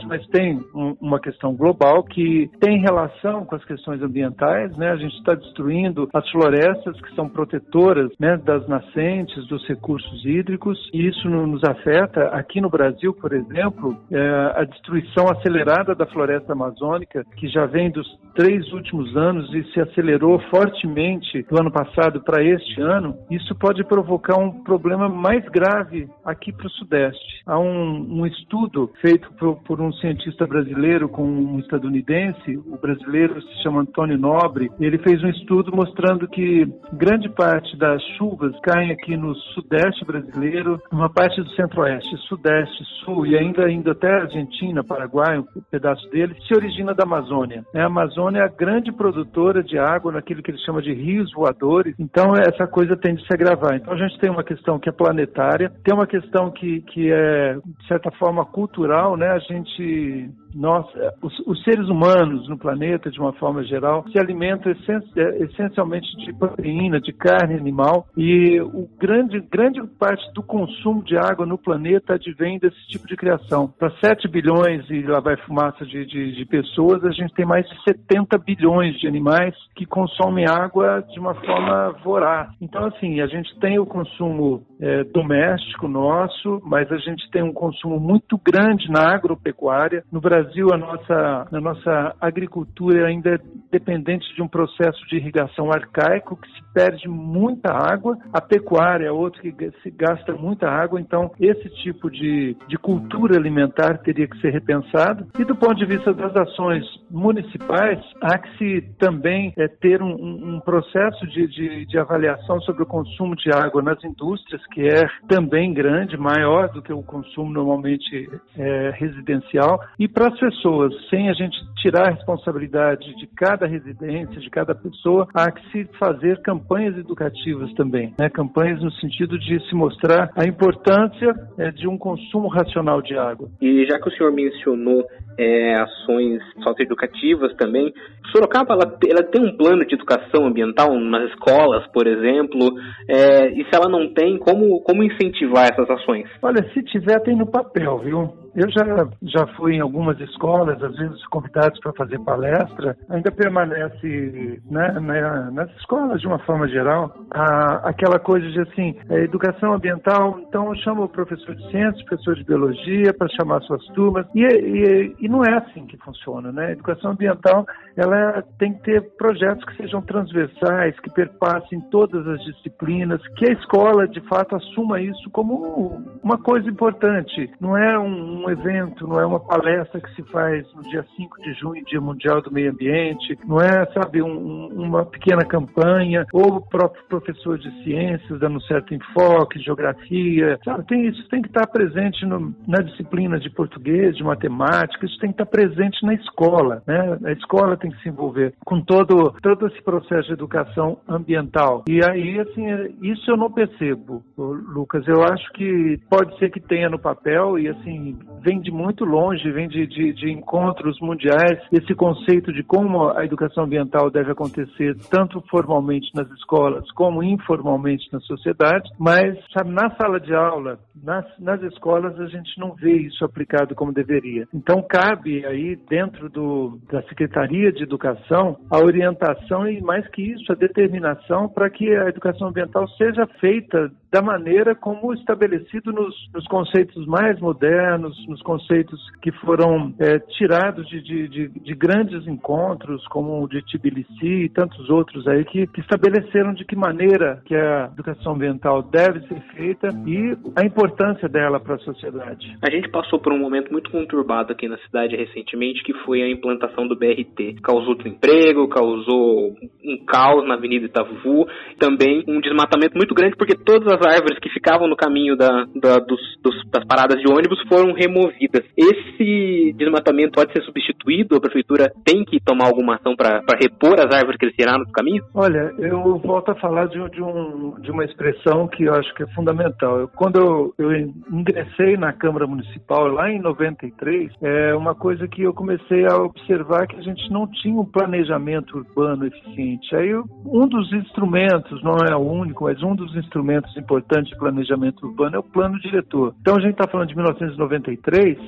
mas 0.08 0.26
tem 0.28 0.60
um, 0.74 0.96
uma 1.00 1.20
questão 1.20 1.56
global 1.56 2.04
que 2.04 2.50
tem 2.60 2.80
relação 2.80 3.46
com 3.46 3.56
as 3.56 3.64
questões 3.66 4.02
ambientais, 4.02 4.76
né? 4.78 4.92
A 4.92 4.98
gente 4.98 5.16
está 5.18 5.34
destruindo 5.34 6.10
as 6.14 6.30
florestas 6.30 7.00
que 7.02 7.16
são 7.16 7.30
protetoras 7.30 8.12
né, 8.20 8.38
das 8.38 8.68
nascentes, 8.68 9.48
dos 9.48 9.66
recursos 9.68 10.26
hídricos, 10.26 10.78
e 10.94 11.08
isso 11.08 11.30
nos 11.30 11.64
afeta. 11.64 12.28
Aqui 12.30 12.62
no 12.62 12.70
Brasil, 12.70 13.14
por 13.14 13.34
exemplo, 13.34 13.98
é, 14.12 14.54
a 14.56 14.64
destruição 14.64 15.26
acelerada 15.30 15.96
da 15.96 16.06
floresta 16.06 16.54
amazônica, 16.54 17.26
que 17.36 17.48
já 17.48 17.66
vem 17.66 17.92
dos 17.92 18.08
três 18.36 18.72
últimos 18.72 19.16
anos 19.18 19.52
e 19.54 19.64
se 19.74 19.82
acelerou 19.82 20.40
fortemente 20.52 21.44
do 21.50 21.60
ano 21.60 21.72
passado 21.72 22.22
para 22.22 22.44
este 22.44 22.80
ano, 22.80 23.16
isso 23.32 23.56
pode 23.56 23.84
provocar 23.84 24.38
um 24.38 24.64
problema 24.64 25.10
mais 25.10 25.44
grave 25.50 26.08
aqui 26.24 26.54
para 26.54 26.68
o 26.68 26.72
Sudeste. 26.72 27.42
Há 27.46 27.60
um, 27.60 28.20
um 28.20 28.26
estudo 28.26 28.92
feito 29.02 29.27
por, 29.34 29.58
por 29.64 29.82
um 29.82 29.92
cientista 29.94 30.46
brasileiro 30.46 31.10
com 31.10 31.24
um 31.24 31.60
estadunidense, 31.60 32.58
o 32.58 32.78
brasileiro 32.78 33.42
se 33.42 33.64
chama 33.64 33.82
Antônio 33.82 34.18
Nobre, 34.18 34.70
ele 34.80 34.98
fez 35.00 35.24
um 35.24 35.30
estudo 35.30 35.76
mostrando 35.76 36.28
que 36.28 36.68
grande 36.94 37.30
parte 37.30 37.78
das 37.78 38.02
chuvas 38.18 38.58
caem 38.62 38.92
aqui 38.92 39.18
no 39.18 39.36
sudeste 39.36 40.06
brasileiro, 40.06 40.82
uma 40.92 41.10
parte 41.10 41.42
do 41.42 41.50
centro-oeste, 41.52 42.16
sudeste, 42.28 42.84
sul 43.04 43.26
e 43.26 43.38
ainda 43.38 43.70
indo 43.70 43.92
até 43.92 44.10
Argentina, 44.10 44.84
Paraguai, 44.84 45.40
um 45.40 45.46
pedaço 45.70 46.10
dele, 46.10 46.36
se 46.48 46.54
origina 46.56 46.94
da 46.94 47.04
Amazônia. 47.04 47.64
A 47.76 47.86
Amazônia 47.86 48.40
é 48.40 48.44
a 48.44 48.48
grande 48.48 48.92
produtora 48.92 49.64
de 49.64 49.78
água 49.78 50.12
naquilo 50.12 50.42
que 50.42 50.52
ele 50.52 50.60
chama 50.60 50.82
de 50.82 50.94
rios 50.94 51.32
voadores, 51.34 51.96
então 52.00 52.34
essa 52.36 52.68
coisa 52.68 52.96
tende 52.96 53.24
a 53.24 53.28
se 53.28 53.34
agravar. 53.34 53.76
Então 53.76 53.94
a 53.94 53.98
gente 53.98 54.20
tem 54.20 54.30
uma 54.30 54.44
questão 54.44 54.80
que 54.80 54.90
é 54.90 54.92
planetária, 54.92 55.72
tem 55.84 55.94
uma 55.94 56.08
questão 56.08 56.52
que, 56.52 56.82
que 56.82 57.12
é, 57.12 57.56
de 57.56 57.88
certa 57.88 58.12
forma, 58.12 58.46
cultural, 58.46 59.17
né? 59.18 59.28
A 59.30 59.40
gente 59.40 60.30
nós, 60.58 60.86
os, 61.22 61.40
os, 61.46 61.64
seres 61.64 61.88
humanos 61.88 62.50
no 62.50 62.58
planeta, 62.58 63.12
de 63.12 63.20
uma 63.20 63.34
forma 63.34 63.64
geral, 63.64 64.04
se 64.10 64.20
alimentam 64.20 64.72
é, 64.72 65.44
essencialmente 65.44 66.08
de 66.18 66.34
proteína, 66.34 67.00
de 67.00 67.14
carne 67.14 67.56
animal, 67.56 68.08
e 68.18 68.60
o 68.60 68.88
grande, 69.00 69.40
grande 69.40 69.82
parte 70.00 70.24
do 70.34 70.42
consumo 70.42 71.04
de 71.04 71.16
água 71.18 71.46
no 71.46 71.58
planeta 71.58 72.16
advém 72.16 72.58
desse 72.58 72.88
tipo 72.88 73.08
de 73.08 73.16
criação. 73.16 73.72
Para 73.78 73.92
7 74.04 74.28
bilhões 74.28 74.90
e 74.90 75.02
lá 75.04 75.20
vai 75.20 75.38
fumaça 75.38 75.86
de, 75.86 76.06
de, 76.06 76.36
de 76.36 76.46
pessoas, 76.46 77.04
a 77.04 77.12
gente 77.12 77.34
tem 77.34 77.46
mais 77.46 77.68
de 77.68 77.84
70 77.84 78.38
bilhões 78.40 79.00
de 79.00 79.08
animais 79.08 79.54
que 79.76 79.86
consomem 79.86 80.46
água 80.48 81.04
de 81.12 81.20
uma 81.20 81.36
forma 81.36 81.92
voraz. 82.04 82.50
Então, 82.62 82.86
assim, 82.86 83.22
a 83.22 83.28
gente 83.28 83.58
tem 83.60 83.80
o 83.80 83.86
consumo 83.86 84.66
é, 84.82 85.04
doméstico 85.04 85.88
nosso, 85.88 86.62
mas 86.64 86.92
a 86.92 86.98
gente 86.98 87.30
tem 87.32 87.44
um 87.44 87.54
consumo 87.54 88.00
muito 88.00 88.40
grande 88.44 88.90
na 88.90 89.14
agropecuária. 89.14 90.04
No 90.12 90.20
Brasil, 90.20 90.47
a 90.74 90.78
nossa, 90.78 91.48
a 91.52 91.62
nossa 91.62 92.16
agricultura 92.20 93.08
ainda 93.08 93.36
é 93.36 93.40
dependente 93.72 94.34
de 94.36 94.42
um 94.42 94.48
processo 94.48 95.06
de 95.08 95.18
irrigação 95.18 95.72
arcaico 95.72 96.38
que 96.38 96.48
se 96.52 96.74
perde 96.74 97.08
muita 97.08 97.72
água. 97.72 98.18
A 98.34 98.42
pecuária 98.42 99.08
é 99.08 99.12
outro 99.12 99.42
que 99.42 99.54
se 99.84 99.92
gasta 99.92 100.34
muita 100.34 100.70
água. 100.70 101.00
Então, 101.00 101.32
esse 101.40 101.70
tipo 101.82 102.10
de, 102.10 102.56
de 102.68 102.78
cultura 102.78 103.38
alimentar 103.38 103.98
teria 104.00 104.28
que 104.28 104.40
ser 104.40 104.52
repensado. 104.52 105.28
E 105.38 105.44
do 105.44 105.56
ponto 105.56 105.76
de 105.76 105.86
vista 105.86 106.14
das 106.14 106.36
ações 106.36 106.86
municipais, 107.10 108.00
há 108.22 108.38
que 108.38 108.58
se 108.58 108.82
também 109.00 109.54
é, 109.58 109.68
ter 109.68 110.02
um, 110.02 110.56
um 110.56 110.60
processo 110.60 111.26
de, 111.28 111.48
de, 111.48 111.86
de 111.86 112.00
avaliação 112.00 112.60
sobre 112.62 112.84
o 112.84 112.86
consumo 112.86 113.36
de 113.36 113.52
água 113.52 113.82
nas 113.82 114.02
indústrias, 114.04 114.66
que 114.68 114.88
é 114.88 115.08
também 115.28 115.74
grande, 115.74 116.18
maior 116.18 116.70
do 116.70 116.82
que 116.82 116.94
o 116.94 117.04
consumo 117.04 117.52
normalmente 117.52 118.30
é, 118.58 118.92
residencial, 118.96 119.80
e 120.00 120.08
para 120.28 120.34
as 120.34 120.40
pessoas, 120.40 120.94
sem 121.10 121.30
a 121.30 121.34
gente 121.34 121.58
tirar 121.78 122.08
a 122.08 122.12
responsabilidade 122.12 123.16
de 123.16 123.28
cada 123.28 123.66
residência, 123.66 124.40
de 124.40 124.50
cada 124.50 124.76
pessoa, 124.76 125.28
há 125.34 125.50
que 125.52 125.62
se 125.72 125.90
fazer 125.98 126.42
campanhas 126.42 126.98
educativas 126.98 127.72
também, 127.74 128.14
né? 128.20 128.30
campanhas 128.30 128.82
no 128.82 128.92
sentido 128.94 129.40
de 129.40 129.60
se 129.68 129.76
mostrar 129.76 130.30
a 130.36 130.46
importância 130.46 131.34
é, 131.58 131.72
de 131.72 131.88
um 131.88 131.98
consumo 131.98 132.48
racional 132.48 133.02
de 133.02 133.18
água. 133.18 133.50
E 133.62 133.86
já 133.86 134.00
que 134.00 134.10
o 134.10 134.12
senhor 134.12 134.34
mencionou 134.34 135.06
é, 135.38 135.76
ações 135.76 136.42
socioeducativas 136.64 137.56
também. 137.56 137.94
Sorocaba 138.32 138.74
ela, 138.74 138.98
ela, 139.08 139.24
tem 139.24 139.46
um 139.46 139.56
plano 139.56 139.86
de 139.86 139.94
educação 139.94 140.48
ambiental 140.48 141.00
nas 141.00 141.30
escolas, 141.30 141.86
por 141.94 142.08
exemplo, 142.08 142.74
é, 143.08 143.52
e 143.52 143.64
se 143.64 143.76
ela 143.76 143.88
não 143.88 144.14
tem, 144.14 144.38
como, 144.38 144.82
como 144.82 145.04
incentivar 145.04 145.70
essas 145.72 145.90
ações? 145.90 146.28
Olha, 146.42 146.68
se 146.74 146.82
tiver, 146.84 147.20
tem 147.22 147.36
no 147.36 147.50
papel, 147.50 148.00
viu? 148.00 148.47
Eu 148.58 148.68
já, 148.72 149.08
já 149.22 149.46
fui 149.56 149.76
em 149.76 149.82
algumas 149.82 150.20
escolas, 150.20 150.82
às 150.82 150.96
vezes 150.96 151.24
convidados 151.28 151.80
para 151.80 151.94
fazer 151.94 152.20
palestra, 152.22 152.98
ainda 153.08 153.30
permanece 153.30 154.60
né, 154.66 154.94
na, 155.00 155.52
nas 155.52 155.70
escolas, 155.78 156.20
de 156.20 156.26
uma 156.26 156.40
forma 156.40 156.68
geral, 156.68 157.16
a, 157.30 157.88
aquela 157.88 158.18
coisa 158.18 158.50
de 158.50 158.60
assim, 158.62 158.96
é, 159.10 159.26
educação 159.26 159.74
ambiental, 159.74 160.40
então 160.40 160.74
chama 160.78 161.04
o 161.04 161.08
professor 161.08 161.54
de 161.54 161.70
ciências, 161.70 162.04
professor 162.06 162.34
de 162.34 162.44
biologia 162.46 163.14
para 163.14 163.28
chamar 163.30 163.62
suas 163.62 163.86
turmas, 163.90 164.26
e, 164.34 164.44
e, 164.44 165.16
e, 165.20 165.30
não 165.30 165.44
é 165.44 165.56
assim 165.58 165.86
que 165.86 165.98
funciona, 165.98 166.52
né? 166.52 166.66
A 166.66 166.72
educação 166.72 167.12
ambiental, 167.12 167.64
ela 167.96 168.44
tem 168.58 168.74
que 168.74 168.82
ter 168.82 169.02
projetos 169.18 169.64
que 169.66 169.78
sejam 169.78 170.02
transversais, 170.02 171.00
que 171.02 171.12
perpassem 171.12 171.80
todas 171.92 172.28
as 172.28 172.44
disciplinas, 172.44 173.22
que 173.36 173.48
a 173.48 173.54
escola, 173.54 174.08
de 174.08 174.22
fato, 174.22 174.56
assuma 174.56 175.00
isso 175.00 175.30
como 175.30 176.02
uma 176.24 176.40
coisa 176.40 176.68
importante, 176.68 177.52
não 177.62 177.78
é 177.78 178.00
um 178.00 178.47
um 178.48 178.52
evento, 178.52 179.08
não 179.08 179.20
é 179.20 179.26
uma 179.26 179.40
palestra 179.40 180.00
que 180.00 180.16
se 180.16 180.24
faz 180.32 180.66
no 180.74 180.82
dia 180.84 181.06
5 181.16 181.42
de 181.42 181.54
junho, 181.54 181.86
Dia 181.86 182.00
Mundial 182.00 182.42
do 182.42 182.52
Meio 182.52 182.72
Ambiente, 182.72 183.38
não 183.46 183.60
é, 183.60 183.86
sabe, 183.94 184.22
um, 184.22 184.68
uma 184.68 185.06
pequena 185.06 185.44
campanha, 185.44 186.26
ou 186.32 186.58
o 186.58 186.62
próprio 186.62 187.04
professor 187.06 187.58
de 187.58 187.70
ciências 187.84 188.40
dando 188.40 188.58
um 188.58 188.62
certo 188.62 188.94
enfoque, 188.94 189.60
geografia, 189.60 190.60
sabe, 190.64 190.86
tem, 190.88 191.08
isso 191.08 191.28
tem 191.30 191.42
que 191.42 191.50
estar 191.50 191.68
presente 191.68 192.26
no, 192.26 192.54
na 192.68 192.82
disciplina 192.82 193.40
de 193.40 193.50
português, 193.50 194.16
de 194.16 194.24
matemática, 194.24 195.06
isso 195.06 195.20
tem 195.20 195.32
que 195.32 195.42
estar 195.42 195.46
presente 195.46 196.06
na 196.06 196.14
escola, 196.14 196.82
né? 196.88 197.18
A 197.26 197.32
escola 197.32 197.78
tem 197.78 197.92
que 197.92 198.02
se 198.02 198.10
envolver 198.10 198.54
com 198.66 198.82
todo, 198.82 199.34
todo 199.42 199.68
esse 199.68 199.82
processo 199.82 200.28
de 200.28 200.34
educação 200.34 200.98
ambiental. 201.08 201.84
E 201.88 202.04
aí, 202.04 202.40
assim, 202.40 202.66
isso 203.02 203.30
eu 203.30 203.38
não 203.38 203.52
percebo, 203.52 204.24
Lucas. 204.38 205.08
Eu 205.08 205.24
acho 205.24 205.52
que 205.54 206.00
pode 206.10 206.38
ser 206.38 206.50
que 206.52 206.60
tenha 206.60 206.90
no 206.90 207.00
papel 207.00 207.58
e, 207.60 207.68
assim, 207.68 208.18
vem 208.42 208.60
de 208.60 208.72
muito 208.72 209.04
longe, 209.04 209.52
vem 209.52 209.68
de, 209.68 209.86
de, 209.88 210.14
de, 210.14 210.32
encontros 210.32 211.00
mundiais, 211.02 211.60
esse 211.72 211.94
conceito 211.96 212.52
de 212.52 212.64
como 212.64 213.10
a 213.10 213.26
educação 213.26 213.64
ambiental 213.64 214.10
deve 214.10 214.32
acontecer, 214.32 214.96
tanto 215.10 215.42
formalmente 215.50 216.10
nas 216.16 216.30
escolas 216.32 216.90
como 216.92 217.24
informalmente 217.24 218.08
na 218.12 218.20
sociedade, 218.22 218.90
mas 219.00 219.38
sabe, 219.54 219.72
na 219.72 219.90
sala 219.96 220.20
de 220.20 220.34
aula, 220.34 220.80
nas, 221.04 221.26
nas 221.40 221.62
escolas, 221.64 222.20
a 222.20 222.28
gente 222.28 222.60
não 222.60 222.74
vê 222.76 222.94
isso 222.94 223.24
aplicado 223.24 223.76
como 223.76 223.94
deveria. 223.94 224.48
Então, 224.54 224.82
cabe 224.82 225.46
aí, 225.46 225.76
dentro 225.90 226.30
do, 226.30 226.80
da 226.92 227.02
Secretaria 227.04 227.72
de 227.72 227.84
Educação, 227.84 228.58
a 228.70 228.80
orientação 228.80 229.68
e, 229.68 229.82
mais 229.82 230.08
que 230.10 230.22
isso, 230.22 230.52
a 230.52 230.56
determinação 230.56 231.48
para 231.50 231.70
que 231.70 231.90
a 231.96 232.10
educação 232.10 232.50
ambiental 232.50 232.88
seja 232.90 233.26
feita 233.40 233.92
da 234.12 234.22
maneira 234.22 234.74
como 234.74 235.14
estabelecido 235.14 235.92
nos, 235.92 236.16
nos 236.34 236.46
conceitos 236.48 237.06
mais 237.06 237.40
modernos, 237.40 238.17
nos 238.28 238.42
conceitos 238.42 239.00
que 239.22 239.32
foram 239.32 239.94
é, 240.00 240.20
tirados 240.20 240.88
de, 240.88 241.02
de, 241.02 241.28
de, 241.28 241.48
de, 241.50 241.76
grandes 241.76 242.28
encontros, 242.28 243.06
como 243.08 243.44
o 243.44 243.48
de 243.48 243.62
Tbilisi 243.64 244.46
e 244.46 244.50
tantos 244.50 244.90
outros 244.90 245.28
aí, 245.28 245.44
que, 245.46 245.68
que 245.68 245.82
estabeleceram 245.82 246.54
de 246.54 246.66
que 246.66 246.76
maneira 246.76 247.42
que 247.46 247.56
a 247.56 247.90
educação 247.94 248.34
ambiental 248.34 248.82
deve 248.82 249.22
ser 249.28 249.42
feita 249.56 249.90
e 250.06 250.38
a 250.56 250.66
importância 250.66 251.28
dela 251.28 251.60
para 251.60 251.76
a 251.76 251.80
sociedade. 251.80 252.56
A 252.62 252.70
gente 252.70 252.90
passou 252.90 253.20
por 253.20 253.34
um 253.34 253.40
momento 253.40 253.72
muito 253.72 253.92
conturbado 253.92 254.52
aqui 254.52 254.68
na 254.68 254.78
cidade 254.80 255.16
recentemente, 255.16 255.84
que 255.84 255.94
foi 256.06 256.22
a 256.22 256.30
implantação 256.30 256.88
do 256.88 256.96
BRT. 256.96 257.62
Causou 257.62 257.96
desemprego, 257.96 258.68
causou 258.70 259.56
um 259.84 260.06
caos 260.06 260.48
na 260.48 260.56
Avenida 260.56 260.86
Itavu, 260.86 261.48
também 261.80 262.24
um 262.28 262.40
desmatamento 262.40 262.96
muito 262.96 263.14
grande, 263.14 263.36
porque 263.36 263.56
todas 263.56 263.88
as 263.94 264.06
árvores 264.06 264.40
que 264.40 264.50
ficavam 264.50 264.88
no 264.88 264.96
caminho 264.96 265.36
da, 265.36 265.66
da 265.76 266.00
dos, 266.00 266.20
dos, 266.42 266.56
das 266.70 266.86
paradas 266.86 267.22
de 267.22 267.32
ônibus 267.32 267.62
foram 267.68 267.94
removidas. 268.08 268.64
Esse 268.76 269.74
desmatamento 269.78 270.32
pode 270.34 270.52
ser 270.54 270.64
substituído? 270.64 271.36
A 271.36 271.42
prefeitura 271.42 271.92
tem 272.06 272.24
que 272.24 272.40
tomar 272.40 272.68
alguma 272.68 272.96
ação 272.96 273.16
para 273.16 273.42
repor 273.62 274.00
as 274.00 274.14
árvores 274.14 274.38
que 274.38 274.52
tiraram 274.52 274.84
do 274.84 274.92
caminho? 274.92 275.24
Olha, 275.34 275.74
eu 275.78 276.18
volto 276.20 276.52
a 276.52 276.56
falar 276.56 276.88
de, 276.88 276.98
de, 277.10 277.22
um, 277.22 277.76
de 277.82 277.92
uma 277.92 278.06
expressão 278.06 278.68
que 278.68 278.84
eu 278.84 278.94
acho 278.94 279.14
que 279.14 279.24
é 279.24 279.28
fundamental. 279.28 280.00
Eu, 280.00 280.08
quando 280.08 280.40
eu, 280.40 280.74
eu 280.78 281.14
ingressei 281.32 281.98
na 281.98 282.14
Câmara 282.14 282.48
Municipal 282.48 283.08
lá 283.08 283.30
em 283.30 283.40
93, 283.40 284.32
é 284.42 284.74
uma 284.76 284.96
coisa 284.96 285.28
que 285.28 285.44
eu 285.44 285.54
comecei 285.54 286.06
a 286.06 286.18
observar 286.18 286.88
que 286.88 286.96
a 286.96 287.02
gente 287.02 287.30
não 287.32 287.48
tinha 287.48 287.80
um 287.80 287.86
planejamento 287.86 288.78
urbano 288.78 289.26
eficiente. 289.26 289.96
Aí 289.96 290.14
um 290.46 290.68
dos 290.68 290.92
instrumentos, 290.94 291.84
não 291.84 291.98
é 292.08 292.16
o 292.16 292.20
único, 292.20 292.66
mas 292.66 292.82
um 292.82 292.96
dos 292.96 293.16
instrumentos 293.16 293.76
importantes 293.76 294.30
de 294.32 294.38
planejamento 294.38 295.06
urbano 295.06 295.36
é 295.36 295.40
o 295.40 295.44
plano 295.44 295.80
diretor. 295.80 296.34
Então 296.42 296.56
a 296.56 296.62
gente 296.62 296.72
está 296.72 296.88
falando 296.88 297.10
de 297.10 297.16
1993 297.16 297.97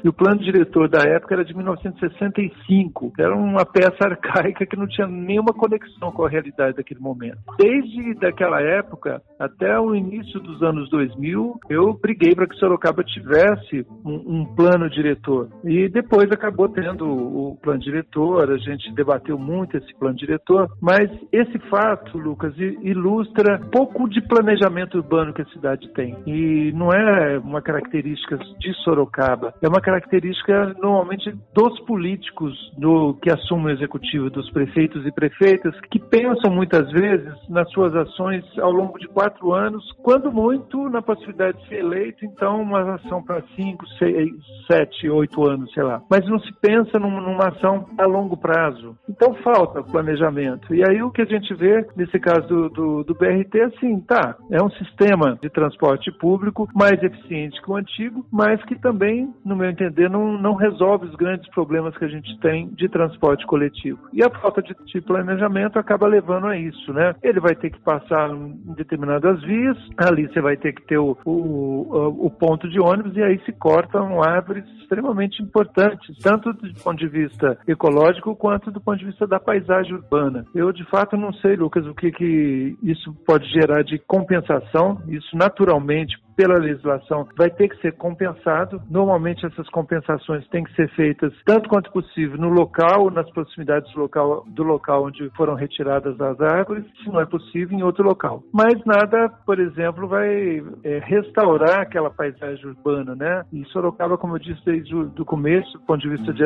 e 0.04 0.08
o 0.08 0.14
plano 0.14 0.40
diretor 0.40 0.88
da 0.88 1.00
época 1.08 1.36
era 1.36 1.46
de 1.46 1.56
1965. 1.56 3.14
Era 3.18 3.36
uma 3.36 3.66
peça 3.66 3.98
arcaica 4.02 4.66
que 4.66 4.78
não 4.78 4.88
tinha 4.88 5.08
nenhuma 5.08 5.54
conexão 5.54 6.12
com 6.12 6.26
a 6.26 6.30
realidade 6.30 6.78
daquele 6.78 7.00
momento. 7.00 7.40
Desde 7.58 8.14
daquela 8.16 8.62
época 8.62 9.22
até 9.40 9.80
o 9.80 9.96
início 9.96 10.40
dos 10.40 10.62
anos 10.62 10.90
2000, 10.90 11.60
eu 11.70 11.94
briguei 11.94 12.36
para 12.36 12.48
que 12.48 12.56
Sorocaba 12.56 13.04
tivesse 13.04 13.86
um, 14.06 14.42
um 14.42 14.46
plano 14.56 14.90
diretor. 14.90 15.50
E 15.64 15.90
depois 15.90 16.32
acabou 16.32 16.70
tendo 16.70 17.06
o 17.06 17.58
plano 17.62 17.80
diretor, 17.80 18.52
a 18.52 18.58
gente 18.58 18.94
debateu 18.94 19.38
muito 19.38 19.78
esse 19.78 19.94
plano 19.98 20.16
diretor, 20.16 20.70
mas 20.82 21.10
esse 21.32 21.58
fato, 21.70 22.18
Lucas, 22.18 22.54
ilustra 22.58 23.60
pouco 23.72 24.10
de 24.10 24.22
planejamento 24.22 24.98
urbano 24.98 25.34
que 25.34 25.42
a 25.42 25.46
cidade 25.48 25.88
tem. 25.94 26.16
E 26.26 26.72
não 26.74 26.92
é 26.92 27.40
uma 27.40 27.62
característica 27.62 28.38
de 28.38 28.74
Sorocaba, 28.84 29.39
é 29.62 29.68
uma 29.68 29.82
característica 29.82 30.74
normalmente 30.80 31.34
dos 31.54 31.80
políticos 31.82 32.54
do 32.78 33.14
que 33.22 33.32
assumem 33.32 33.68
o 33.68 33.78
executivo, 33.78 34.30
dos 34.30 34.50
prefeitos 34.52 35.06
e 35.06 35.12
prefeitas, 35.12 35.74
que 35.92 36.00
pensam 36.00 36.52
muitas 36.52 36.90
vezes 36.92 37.34
nas 37.50 37.70
suas 37.72 37.96
ações 37.96 38.44
ao 38.60 38.72
longo 38.72 38.98
de 39.00 39.08
quatro 39.08 39.54
anos, 39.54 39.84
quando 40.04 40.32
muito 40.32 40.90
na 40.90 41.02
possibilidade 41.02 41.58
de 41.60 41.68
ser 41.68 41.80
eleito, 41.80 42.26
então 42.26 42.62
uma 42.62 42.96
ação 42.96 43.22
para 43.24 43.42
cinco, 43.56 43.86
seis, 43.98 44.32
sete, 44.70 45.10
oito 45.10 45.48
anos, 45.48 45.72
sei 45.74 45.84
lá. 45.84 46.02
Mas 46.10 46.28
não 46.28 46.40
se 46.40 46.52
pensa 46.62 47.00
numa 47.00 47.48
ação 47.48 47.86
a 47.98 48.06
longo 48.06 48.38
prazo. 48.38 48.96
Então 49.10 49.34
falta 49.36 49.84
planejamento. 49.84 50.74
E 50.74 50.84
aí 50.88 51.02
o 51.02 51.12
que 51.12 51.22
a 51.22 51.26
gente 51.26 51.54
vê 51.54 51.86
nesse 51.96 52.20
caso 52.20 52.48
do, 52.48 52.70
do, 52.70 53.04
do 53.04 53.14
BRT 53.14 53.60
é 53.60 53.66
assim, 53.66 54.00
tá, 54.02 54.36
é 54.52 54.62
um 54.64 54.70
sistema 54.72 55.38
de 55.42 55.50
transporte 55.50 56.12
público 56.12 56.68
mais 56.74 57.02
eficiente 57.02 57.62
que 57.62 57.72
o 57.72 57.76
antigo, 57.76 58.26
mas 58.32 58.64
que 58.66 58.76
também, 58.76 59.29
no 59.44 59.56
meu 59.56 59.70
entender, 59.70 60.10
não, 60.10 60.38
não 60.38 60.56
resolve 60.56 61.08
os 61.08 61.16
grandes 61.16 61.50
problemas 61.50 61.98
que 61.98 62.06
a 62.06 62.10
gente 62.10 62.38
tem 62.40 62.68
de 62.70 62.88
transporte 62.90 63.46
coletivo. 63.46 64.00
E 64.14 64.24
a 64.24 64.30
falta 64.30 64.62
de, 64.62 64.76
de 64.86 65.02
planejamento 65.02 65.78
acaba 65.78 66.08
levando 66.08 66.48
a 66.48 66.58
isso, 66.58 66.94
né? 66.94 67.16
Ele 67.24 67.40
vai 67.40 67.56
ter 67.56 67.70
que 67.70 67.80
passar 67.80 68.30
em 68.30 68.74
determinadas 68.76 69.42
vias, 69.42 69.78
ali 69.98 70.28
você 70.28 70.42
vai 70.42 70.58
ter 70.58 70.74
que 70.74 70.86
ter 70.86 70.98
o, 70.98 71.18
o, 71.26 72.26
o 72.26 72.30
ponto 72.30 72.70
de 72.70 72.80
ônibus 72.80 73.16
e 73.16 73.24
aí 73.24 73.40
se 73.46 73.52
cortam 73.54 74.22
árvores 74.22 74.66
extremamente 74.82 75.42
importantes, 75.42 76.18
tanto 76.22 76.52
do 76.54 76.74
ponto 76.84 76.98
de 76.98 77.08
vista 77.08 77.58
ecológico 77.68 78.36
quanto 78.36 78.72
do 78.72 78.82
ponto 78.82 78.98
de 78.98 79.06
vista 79.06 79.28
da 79.28 79.40
paisagem 79.40 79.94
urbana. 79.94 80.46
Eu, 80.54 80.72
de 80.72 80.84
fato, 80.86 81.16
não 81.16 81.32
sei, 81.34 81.56
Lucas, 81.56 81.86
o 81.86 81.94
que, 81.94 82.12
que 82.12 82.78
isso 82.84 83.14
pode 83.26 83.48
gerar 83.50 83.84
de 83.84 84.00
compensação. 84.00 85.02
Isso, 85.08 85.36
naturalmente, 85.36 86.18
pela 86.40 86.58
legislação, 86.58 87.28
vai 87.38 87.50
ter 87.50 87.68
que 87.68 87.82
ser 87.82 87.92
compensado. 87.98 88.82
Normalmente, 88.90 89.46
essas 89.46 89.68
compensações 89.72 90.48
têm 90.48 90.64
que 90.64 90.74
ser 90.74 90.90
feitas 90.92 91.34
tanto 91.46 91.68
quanto 91.68 91.92
possível 91.92 92.38
no 92.38 92.48
local, 92.48 93.12
nas 93.12 93.30
proximidades 93.32 93.92
do 93.92 94.00
local, 94.00 94.46
do 94.48 94.64
local 94.64 95.08
onde 95.08 95.30
foram 95.36 95.54
retiradas 95.54 96.20
as 96.22 96.40
árvores, 96.40 96.86
se 97.04 97.10
não 97.10 97.20
é 97.20 97.26
possível, 97.26 97.78
em 97.78 97.84
outro 97.84 98.06
local. 98.06 98.42
Mas 98.54 98.74
nada, 98.86 99.28
por 99.46 99.60
exemplo, 99.60 100.08
vai 100.08 100.64
é, 100.86 101.00
restaurar 101.00 101.82
aquela 101.82 102.10
paisagem 102.10 102.68
urbana, 102.68 103.16
né? 103.16 103.44
E 103.52 103.66
Sorocaba, 103.66 104.18
como 104.18 104.36
eu 104.36 104.40
disse 104.40 104.64
desde 104.64 104.96
o 104.96 105.26
começo, 105.26 105.74
do 105.74 105.86
ponto 105.86 106.00
de 106.00 106.10
vista 106.10 106.32
de 106.32 106.44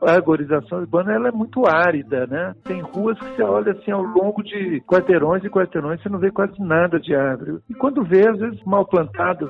arborização 0.00 0.78
urbana, 0.78 1.12
ela 1.12 1.28
é 1.28 1.32
muito 1.32 1.66
árida, 1.66 2.24
né? 2.28 2.54
Tem 2.62 2.80
ruas 2.82 3.18
que 3.18 3.34
você 3.34 3.42
olha 3.42 3.72
assim 3.72 3.90
ao 3.90 4.02
longo 4.02 4.44
de 4.44 4.80
quarteirões 4.82 5.42
e 5.42 5.50
quarteirões, 5.50 6.00
você 6.00 6.08
não 6.08 6.20
vê 6.20 6.30
quase 6.30 6.54
nada 6.60 7.00
de 7.00 7.16
árvore. 7.16 7.58
E 7.68 7.74
quando 7.74 8.04
vê, 8.04 8.28
às 8.28 8.38
vezes, 8.38 8.62
mal 8.64 8.86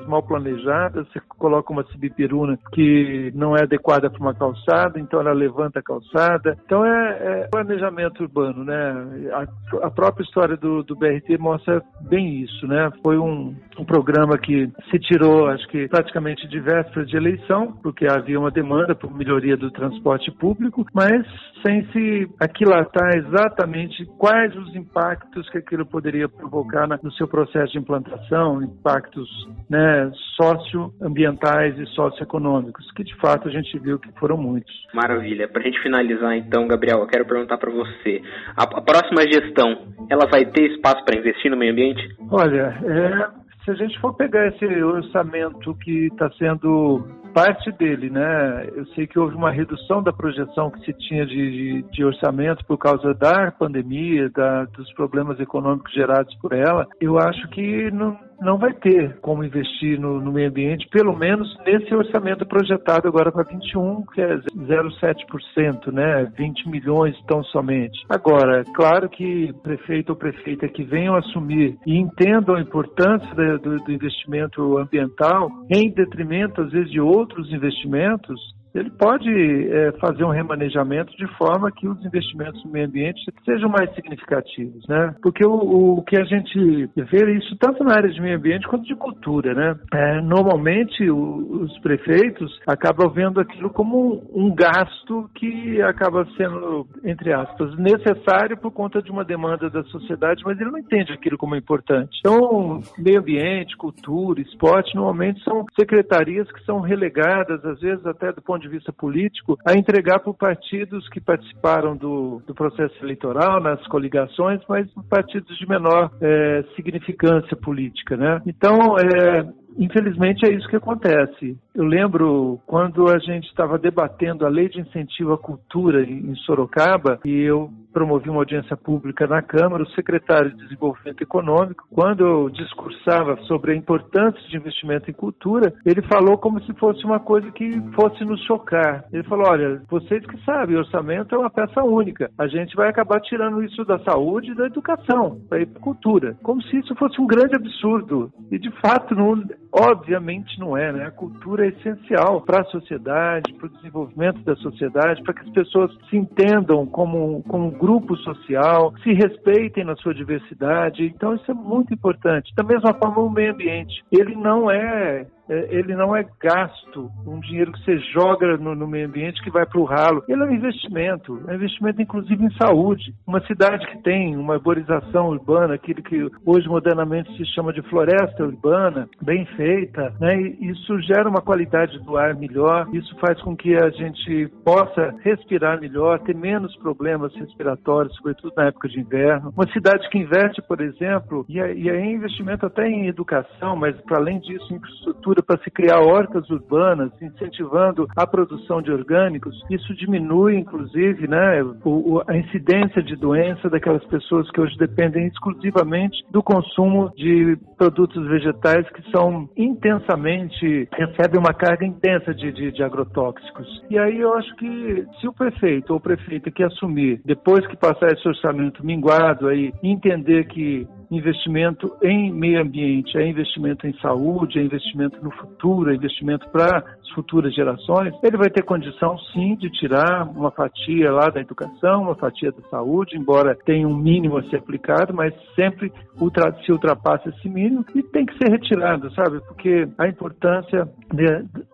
mal 0.07 0.23
planejadas, 0.23 1.07
você 1.07 1.19
coloca 1.27 1.71
uma 1.71 1.83
sibipiruna 1.85 2.57
que 2.73 3.31
não 3.35 3.55
é 3.55 3.63
adequada 3.63 4.09
para 4.09 4.19
uma 4.19 4.33
calçada, 4.33 4.99
então 4.99 5.19
ela 5.19 5.33
levanta 5.33 5.79
a 5.79 5.83
calçada. 5.83 6.57
Então 6.65 6.85
é, 6.85 7.43
é 7.43 7.47
planejamento 7.49 8.21
urbano, 8.21 8.63
né? 8.63 9.29
A, 9.33 9.87
a 9.87 9.91
própria 9.91 10.23
história 10.23 10.57
do, 10.57 10.83
do, 10.83 10.95
BRT 10.95 11.37
mostra 11.39 11.81
bem 12.01 12.41
isso, 12.41 12.67
né? 12.67 12.89
Foi 13.03 13.17
um, 13.17 13.55
um 13.77 13.85
programa 13.85 14.37
que 14.37 14.69
se 14.89 14.99
tirou, 14.99 15.47
acho 15.47 15.67
que 15.67 15.87
praticamente 15.87 16.47
de 16.47 16.59
véspera 16.59 17.05
de 17.05 17.15
eleição, 17.15 17.73
porque 17.83 18.07
havia 18.07 18.39
uma 18.39 18.51
demanda 18.51 18.95
por 18.95 19.15
melhoria 19.15 19.57
do 19.57 19.71
transporte 19.71 20.31
público, 20.31 20.85
mas 20.93 21.25
sem 21.65 21.85
se 21.91 22.29
aquilatar 22.39 23.17
exatamente 23.17 24.05
quais 24.17 24.55
os 24.55 24.75
impactos 24.75 25.49
que 25.49 25.57
aquilo 25.57 25.85
poderia 25.85 26.29
provocar 26.29 26.87
no 27.01 27.11
seu 27.13 27.27
processo 27.27 27.73
de 27.73 27.79
implantação, 27.79 28.61
impactos 28.61 29.29
né, 29.69 30.11
socioambientais 30.35 31.77
e 31.79 31.85
socioeconômicos, 31.87 32.91
que 32.91 33.03
de 33.03 33.15
fato 33.15 33.47
a 33.47 33.51
gente 33.51 33.77
viu 33.79 33.99
que 33.99 34.11
foram 34.19 34.37
muitos. 34.37 34.73
Maravilha. 34.93 35.47
Para 35.47 35.61
a 35.61 35.65
gente 35.65 35.81
finalizar 35.81 36.35
então, 36.35 36.67
Gabriel, 36.67 36.99
eu 36.99 37.07
quero 37.07 37.25
perguntar 37.25 37.57
para 37.57 37.71
você: 37.71 38.21
a, 38.55 38.63
a, 38.63 38.81
próxima 38.81 39.23
gestão, 39.23 39.87
ela 40.09 40.27
vai 40.27 40.45
ter 40.45 40.71
espaço 40.71 41.03
para 41.03 41.17
investir 41.17 41.49
no 41.49 41.57
meio 41.57 41.71
ambiente? 41.71 42.07
Olha, 42.29 42.77
é, 42.83 43.45
se 43.63 43.71
a 43.71 43.73
gente 43.73 43.99
for 43.99 44.13
pegar 44.13 44.47
esse 44.47 44.65
orçamento 44.83 45.73
que 45.75 46.07
está 46.07 46.29
sendo 46.37 47.03
parte 47.35 47.69
dele, 47.73 48.09
né? 48.09 48.65
Eu 48.73 48.85
sei 48.95 49.05
que 49.05 49.19
houve 49.19 49.35
uma 49.35 49.51
redução 49.51 50.01
da 50.01 50.13
projeção 50.13 50.71
que 50.71 50.85
se 50.85 50.93
tinha 50.93 51.25
de, 51.25 51.35
de, 51.35 51.91
de 51.91 52.05
orçamento 52.05 52.63
por 52.65 52.77
causa 52.77 53.13
da 53.13 53.51
pandemia, 53.51 54.29
da, 54.29 54.63
dos 54.63 54.91
problemas 54.93 55.37
econômicos 55.41 55.91
gerados 55.93 56.33
por 56.35 56.53
ela. 56.53 56.87
Eu 57.01 57.19
acho 57.19 57.45
que 57.49 57.91
não, 57.91 58.17
não 58.41 58.57
vai 58.57 58.73
ter 58.73 59.17
como 59.19 59.43
investir 59.43 59.99
no, 59.99 60.19
no, 60.19 60.31
meio 60.31 60.49
ambiente, 60.49 60.87
pelo 60.89 61.15
menos 61.15 61.47
nesse 61.65 61.93
orçamento 61.93 62.45
projetado 62.45 63.07
agora 63.07 63.31
para 63.31 63.43
21, 63.43 64.05
que 64.13 64.21
é 64.21 64.37
0,7%, 64.37 65.91
né? 65.91 66.25
20 66.37 66.69
milhões 66.69 67.15
tão 67.27 67.43
somente. 67.45 68.03
Agora, 68.09 68.63
claro 68.73 69.09
que 69.09 69.53
prefeito 69.63 70.11
ou 70.11 70.15
prefeita 70.15 70.67
que 70.67 70.83
venham 70.83 71.15
assumir 71.15 71.77
e 71.85 71.97
entendam 71.97 72.55
a 72.55 72.61
importância 72.61 73.33
do, 73.35 73.77
do 73.79 73.91
investimento 73.91 74.77
ambiental 74.77 75.49
em 75.69 75.91
detrimento, 75.91 76.61
às 76.61 76.71
vezes, 76.71 76.91
de 76.91 76.99
outros 76.99 77.51
investimentos, 77.51 78.39
ele 78.75 78.89
pode 78.91 79.29
é, 79.29 79.93
fazer 79.93 80.25
um 80.25 80.31
remanejamento 80.31 81.15
de 81.15 81.25
forma 81.37 81.71
que 81.71 81.87
os 81.87 82.03
investimentos 82.05 82.63
no 82.65 82.71
meio 82.71 82.87
ambiente 82.87 83.21
sejam 83.45 83.69
mais 83.69 83.93
significativos, 83.95 84.85
né? 84.87 85.15
Porque 85.21 85.45
o, 85.45 85.97
o 85.97 86.03
que 86.03 86.17
a 86.17 86.25
gente 86.25 86.89
vê 86.95 87.37
isso 87.37 87.55
tanto 87.57 87.83
na 87.83 87.95
área 87.95 88.09
de 88.09 88.21
meio 88.21 88.37
ambiente 88.37 88.67
quanto 88.67 88.85
de 88.85 88.95
cultura, 88.95 89.53
né? 89.53 89.75
É, 89.93 90.21
normalmente 90.21 91.09
o, 91.09 91.63
os 91.63 91.79
prefeitos 91.79 92.59
acabam 92.67 93.09
vendo 93.09 93.39
aquilo 93.39 93.69
como 93.69 94.21
um, 94.35 94.47
um 94.47 94.55
gasto 94.55 95.29
que 95.35 95.81
acaba 95.81 96.27
sendo, 96.35 96.85
entre 97.03 97.31
aspas, 97.33 97.75
necessário 97.77 98.57
por 98.57 98.71
conta 98.71 99.01
de 99.01 99.09
uma 99.09 99.23
demanda 99.23 99.69
da 99.69 99.83
sociedade, 99.85 100.43
mas 100.45 100.59
ele 100.59 100.71
não 100.71 100.79
entende 100.79 101.13
aquilo 101.13 101.37
como 101.37 101.55
importante. 101.55 102.19
Então, 102.19 102.81
meio 102.97 103.19
ambiente, 103.19 103.77
cultura, 103.77 104.41
esporte, 104.41 104.95
normalmente 104.95 105.41
são 105.43 105.65
secretarias 105.79 106.51
que 106.51 106.63
são 106.65 106.81
relegadas, 106.81 107.63
às 107.63 107.79
vezes 107.79 108.05
até 108.05 108.33
do 108.33 108.41
ponto 108.41 108.64
de 108.64 108.64
de 108.65 108.75
vista 108.75 108.91
político, 108.91 109.57
a 109.65 109.73
entregar 109.73 110.19
para 110.19 110.33
partidos 110.33 111.07
que 111.09 111.21
participaram 111.21 111.95
do, 111.95 112.41
do, 112.45 112.53
processo 112.53 112.95
eleitoral, 113.03 113.61
nas 113.61 113.85
coligações, 113.87 114.61
mas 114.67 114.87
partidos 115.09 115.57
de 115.57 115.67
menor 115.67 116.11
é, 116.21 116.63
significância 116.75 117.55
política. 117.55 118.17
Né? 118.17 118.41
Então, 118.45 118.97
é, 118.97 119.45
Infelizmente 119.77 120.45
é 120.45 120.53
isso 120.53 120.67
que 120.69 120.75
acontece. 120.77 121.57
Eu 121.73 121.83
lembro 121.83 122.59
quando 122.65 123.09
a 123.09 123.19
gente 123.19 123.45
estava 123.47 123.77
debatendo 123.77 124.45
a 124.45 124.49
lei 124.49 124.69
de 124.69 124.79
incentivo 124.79 125.33
à 125.33 125.37
cultura 125.37 126.01
em 126.01 126.33
Sorocaba 126.45 127.19
e 127.25 127.41
eu 127.41 127.69
promovi 127.95 128.29
uma 128.29 128.41
audiência 128.41 128.75
pública 128.75 129.25
na 129.25 129.41
Câmara, 129.41 129.81
o 129.81 129.89
secretário 129.91 130.51
de 130.51 130.63
Desenvolvimento 130.63 131.21
Econômico, 131.21 131.87
quando 131.89 132.25
eu 132.25 132.49
discursava 132.49 133.37
sobre 133.43 133.71
a 133.71 133.75
importância 133.75 134.41
de 134.49 134.57
investimento 134.57 135.09
em 135.09 135.13
cultura, 135.13 135.73
ele 135.85 136.01
falou 136.01 136.37
como 136.37 136.61
se 136.63 136.73
fosse 136.73 137.05
uma 137.05 137.21
coisa 137.21 137.49
que 137.51 137.81
fosse 137.93 138.25
nos 138.25 138.43
chocar. 138.43 139.05
Ele 139.13 139.23
falou: 139.23 139.47
olha, 139.47 139.81
vocês 139.89 140.25
que 140.25 140.37
sabem, 140.43 140.75
orçamento 140.75 141.33
é 141.33 141.37
uma 141.37 141.49
peça 141.49 141.81
única. 141.85 142.29
A 142.37 142.47
gente 142.47 142.75
vai 142.75 142.89
acabar 142.89 143.21
tirando 143.21 143.63
isso 143.63 143.85
da 143.85 143.97
saúde 143.99 144.51
e 144.51 144.55
da 144.55 144.65
educação 144.65 145.39
para 145.47 145.61
ir 145.61 145.67
para 145.67 145.81
cultura. 145.81 146.35
Como 146.43 146.61
se 146.63 146.77
isso 146.77 146.93
fosse 146.95 147.21
um 147.21 147.25
grande 147.25 147.55
absurdo. 147.55 148.29
E 148.51 148.59
de 148.59 148.71
fato, 148.81 149.15
não, 149.15 149.41
obviamente 149.77 150.59
não 150.59 150.77
é, 150.77 150.91
né? 150.91 151.05
A 151.05 151.11
cultura 151.11 151.65
é 151.65 151.69
essencial 151.69 152.41
para 152.41 152.61
a 152.61 152.65
sociedade, 152.65 153.53
para 153.53 153.67
o 153.67 153.69
desenvolvimento 153.69 154.39
da 154.41 154.55
sociedade, 154.55 155.21
para 155.23 155.33
que 155.33 155.41
as 155.41 155.49
pessoas 155.49 155.91
se 156.09 156.17
entendam 156.17 156.85
como, 156.85 157.43
como 157.43 157.67
um 157.67 157.71
grupo 157.71 158.15
social, 158.17 158.93
se 159.03 159.13
respeitem 159.13 159.83
na 159.83 159.95
sua 159.97 160.13
diversidade. 160.13 161.05
Então 161.05 161.35
isso 161.35 161.49
é 161.49 161.53
muito 161.53 161.93
importante. 161.93 162.53
Da 162.55 162.63
mesma 162.63 162.93
forma 162.93 163.19
o 163.19 163.29
meio 163.29 163.53
ambiente, 163.53 164.03
ele 164.11 164.35
não 164.35 164.69
é 164.71 164.85
é, 164.85 165.25
ele 165.49 165.95
não 165.95 166.15
é 166.15 166.25
gasto, 166.41 167.09
um 167.25 167.39
dinheiro 167.39 167.71
que 167.71 167.83
você 167.83 167.97
joga 168.13 168.57
no, 168.57 168.75
no 168.75 168.87
meio 168.87 169.07
ambiente 169.07 169.41
que 169.43 169.49
vai 169.49 169.65
para 169.65 169.79
o 169.79 169.83
ralo. 169.83 170.23
Ele 170.27 170.41
é 170.41 170.45
um 170.45 170.53
investimento, 170.53 171.41
é 171.47 171.51
um 171.51 171.55
investimento 171.55 172.01
inclusive 172.01 172.43
em 172.43 172.51
saúde. 172.57 173.13
Uma 173.25 173.45
cidade 173.45 173.85
que 173.87 174.01
tem 174.01 174.35
uma 174.35 174.55
arborização 174.55 175.27
urbana, 175.29 175.75
aquilo 175.75 176.01
que 176.01 176.29
hoje 176.45 176.67
modernamente 176.67 177.35
se 177.37 177.45
chama 177.53 177.73
de 177.73 177.81
floresta 177.83 178.43
urbana, 178.43 179.07
bem 179.21 179.45
feita, 179.57 180.13
né? 180.19 180.35
isso 180.59 180.99
gera 181.01 181.29
uma 181.29 181.41
qualidade 181.41 181.99
do 181.99 182.17
ar 182.17 182.35
melhor, 182.35 182.87
isso 182.93 183.15
faz 183.19 183.39
com 183.41 183.55
que 183.55 183.75
a 183.75 183.89
gente 183.89 184.47
possa 184.63 185.13
respirar 185.23 185.79
melhor, 185.79 186.19
ter 186.19 186.35
menos 186.35 186.75
problemas 186.77 187.33
respiratórios, 187.35 188.15
sobretudo 188.15 188.53
na 188.55 188.65
época 188.65 188.87
de 188.87 188.99
inverno. 188.99 189.53
Uma 189.55 189.71
cidade 189.71 190.09
que 190.09 190.17
investe, 190.17 190.61
por 190.61 190.81
exemplo, 190.81 191.45
e 191.47 191.59
é, 191.59 191.73
e 191.73 191.89
é 191.89 192.05
investimento 192.05 192.65
até 192.65 192.87
em 192.87 193.07
educação, 193.07 193.75
mas 193.75 193.95
para 194.01 194.17
além 194.17 194.39
disso, 194.39 194.73
infraestrutura 194.73 195.34
para 195.43 195.61
se 195.63 195.71
criar 195.71 195.99
hortas 195.99 196.49
urbanas, 196.49 197.11
incentivando 197.21 198.07
a 198.15 198.27
produção 198.27 198.81
de 198.81 198.91
orgânicos, 198.91 199.55
isso 199.69 199.93
diminui, 199.95 200.55
inclusive, 200.57 201.27
né, 201.27 201.63
o, 201.83 202.21
a 202.27 202.35
incidência 202.37 203.01
de 203.01 203.15
doença 203.15 203.69
daquelas 203.69 204.03
pessoas 204.05 204.49
que 204.51 204.61
hoje 204.61 204.77
dependem 204.77 205.27
exclusivamente 205.27 206.23
do 206.31 206.43
consumo 206.43 207.11
de 207.15 207.57
produtos 207.77 208.27
vegetais 208.27 208.87
que 208.89 209.11
são 209.11 209.49
intensamente, 209.55 210.87
recebem 210.93 211.39
uma 211.39 211.53
carga 211.53 211.85
intensa 211.85 212.33
de, 212.33 212.51
de, 212.51 212.71
de 212.71 212.83
agrotóxicos. 212.83 213.67
E 213.89 213.97
aí 213.97 214.19
eu 214.19 214.33
acho 214.35 214.55
que 214.55 215.05
se 215.19 215.27
o 215.27 215.33
prefeito 215.33 215.93
ou 215.93 215.99
prefeita 215.99 216.51
que 216.51 216.63
assumir, 216.63 217.21
depois 217.25 217.65
que 217.67 217.77
passar 217.77 218.07
esse 218.11 218.27
orçamento 218.27 218.85
minguado 218.85 219.47
aí, 219.47 219.73
entender 219.83 220.45
que 220.47 220.87
investimento 221.11 221.95
em 222.01 222.31
meio 222.31 222.61
ambiente, 222.61 223.17
é 223.17 223.27
investimento 223.27 223.87
em 223.87 223.93
saúde, 223.99 224.59
é 224.59 224.63
investimento 224.63 225.23
no 225.25 225.31
futuro, 225.31 225.93
investimento 225.93 226.47
para 226.49 226.77
as 226.77 227.09
futuras 227.09 227.53
gerações, 227.53 228.13
ele 228.23 228.37
vai 228.37 228.49
ter 228.49 228.63
condição 228.63 229.17
sim 229.33 229.55
de 229.55 229.69
tirar 229.71 230.27
uma 230.29 230.51
fatia 230.51 231.11
lá 231.11 231.29
da 231.29 231.41
educação, 231.41 232.03
uma 232.03 232.15
fatia 232.15 232.51
da 232.51 232.61
saúde, 232.69 233.17
embora 233.17 233.57
tenha 233.65 233.87
um 233.87 233.95
mínimo 233.95 234.37
a 234.37 234.43
ser 234.43 234.57
aplicado, 234.57 235.13
mas 235.13 235.33
sempre 235.55 235.91
ultra, 236.21 236.53
se 236.63 236.71
ultrapassa 236.71 237.29
esse 237.29 237.49
mínimo 237.49 237.83
e 237.95 238.03
tem 238.03 238.25
que 238.25 238.37
ser 238.37 238.49
retirado, 238.51 239.11
sabe? 239.13 239.39
Porque 239.47 239.87
a 239.97 240.07
importância 240.07 240.87
de, 241.13 241.25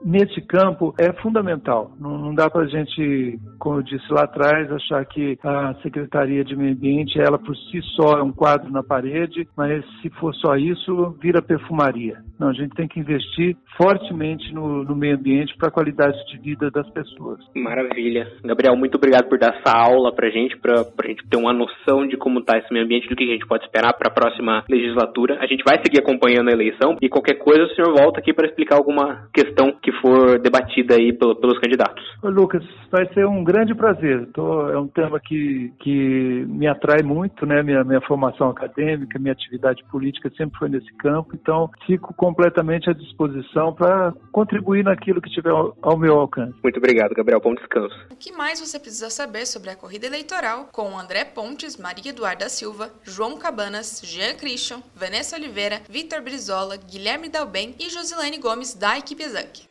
nesse 0.04 0.42
campo 0.42 0.96
é 0.98 1.12
fundamental. 1.22 1.92
Não, 2.00 2.18
não 2.18 2.34
dá 2.34 2.50
para 2.50 2.64
a 2.64 2.68
gente, 2.68 3.40
como 3.60 3.80
eu 3.80 3.84
disse 3.84 4.12
lá 4.12 4.24
atrás, 4.24 4.72
achar 4.72 5.06
que 5.06 5.38
a 5.44 5.74
Secretaria 5.84 6.44
de 6.44 6.56
Meio 6.56 6.74
Ambiente, 6.74 7.20
ela 7.20 7.38
por 7.38 7.56
si 7.56 7.82
só 7.96 8.18
é 8.18 8.24
um 8.24 8.32
quadro 8.32 8.72
na 8.72 8.82
parede 8.82 9.48
mas 9.56 9.84
se 10.02 10.10
for 10.12 10.34
só 10.36 10.56
isso, 10.56 11.16
vira 11.22 11.42
perfumaria. 11.42 12.18
Não, 12.40 12.50
a 12.50 12.54
gente 12.54 12.74
tem 12.76 12.88
que 12.88 13.00
investir 13.00 13.41
fortemente 13.78 14.54
no, 14.54 14.84
no 14.84 14.96
meio 14.96 15.16
ambiente 15.16 15.56
para 15.58 15.70
a 15.70 15.72
qualidade 15.72 16.18
de 16.28 16.38
vida 16.38 16.70
das 16.70 16.90
pessoas. 16.92 17.40
Maravilha. 17.56 18.28
Gabriel, 18.44 18.76
muito 18.76 18.96
obrigado 18.96 19.28
por 19.28 19.40
dar 19.40 19.56
essa 19.56 19.76
aula 19.76 20.14
para 20.14 20.28
a 20.28 20.32
gente, 20.32 20.58
para 20.58 20.82
a 20.82 21.08
gente 21.08 21.28
ter 21.28 21.38
uma 21.38 21.54
noção 21.54 22.08
de 22.08 22.18
como 22.18 22.40
está 22.40 22.58
esse 22.58 22.72
meio 22.72 22.86
ambiente, 22.86 23.10
do 23.10 23.16
que 23.16 23.24
a 23.24 23.34
gente 23.34 23.48
pode 23.48 23.66
esperar 23.66 23.94
para 23.94 24.10
a 24.10 24.14
próxima 24.14 24.64
legislatura. 24.70 25.38
A 25.40 25.48
gente 25.48 25.64
vai 25.64 25.80
seguir 25.84 26.00
acompanhando 26.00 26.50
a 26.50 26.54
eleição 26.54 26.98
e 27.02 27.10
qualquer 27.10 27.36
coisa 27.36 27.64
o 27.64 27.76
senhor 27.76 27.94
volta 27.98 28.20
aqui 28.20 28.34
para 28.34 28.48
explicar 28.48 28.76
alguma 28.78 29.28
questão 29.34 29.74
que 29.82 29.92
for 29.94 30.40
debatida 30.40 30.96
aí 30.96 31.14
pelo, 31.14 31.36
pelos 31.36 31.58
candidatos. 31.60 32.04
Ô, 32.22 32.30
Lucas, 32.30 32.64
vai 32.92 33.08
ser 33.14 33.26
um 33.26 33.44
grande 33.44 33.74
prazer. 33.74 34.28
Tô, 34.34 34.70
é 34.70 34.78
um 34.78 34.88
tema 34.88 35.20
que, 35.20 35.72
que 35.80 36.46
me 36.48 36.68
atrai 36.68 37.02
muito, 37.04 37.46
né? 37.46 37.64
Minha, 37.64 37.84
minha 37.84 38.02
formação 38.02 38.50
acadêmica, 38.50 39.20
minha 39.20 39.34
atividade 39.34 39.84
política 39.92 40.30
sempre 40.38 40.60
foi 40.60 40.70
nesse 40.70 40.92
campo, 40.98 41.32
então 41.34 41.70
fico 41.88 42.14
completamente 42.14 42.90
à 42.90 42.94
disposição 42.94 43.31
para 43.74 44.14
contribuir 44.32 44.84
naquilo 44.84 45.22
que 45.22 45.30
tiver 45.30 45.52
ao 45.52 45.98
meu 45.98 46.20
alcance. 46.20 46.56
Muito 46.64 46.78
obrigado, 46.78 47.14
Gabriel. 47.14 47.40
Bom 47.40 47.54
descanso. 47.54 47.96
O 48.12 48.16
que 48.16 48.32
mais 48.32 48.60
você 48.60 48.80
precisa 48.80 49.10
saber 49.10 49.46
sobre 49.46 49.70
a 49.70 49.76
corrida 49.76 50.08
eleitoral 50.08 50.70
com 50.72 50.98
André 50.98 51.26
Pontes, 51.26 51.78
Maria 51.78 52.10
Eduarda 52.12 52.50
Silva, 52.50 52.92
João 53.04 53.38
Cabanas, 53.38 54.02
Jean 54.04 54.36
Christian, 54.36 54.82
Vanessa 54.96 55.36
Oliveira, 55.36 55.82
Vitor 55.90 56.22
Brizola, 56.22 56.78
Guilherme 56.78 57.30
Dalben 57.30 57.76
e 57.80 57.90
Josilene 57.90 58.38
Gomes 58.38 58.74
da 58.74 58.98
equipe 58.98 59.24
Exanc. 59.24 59.71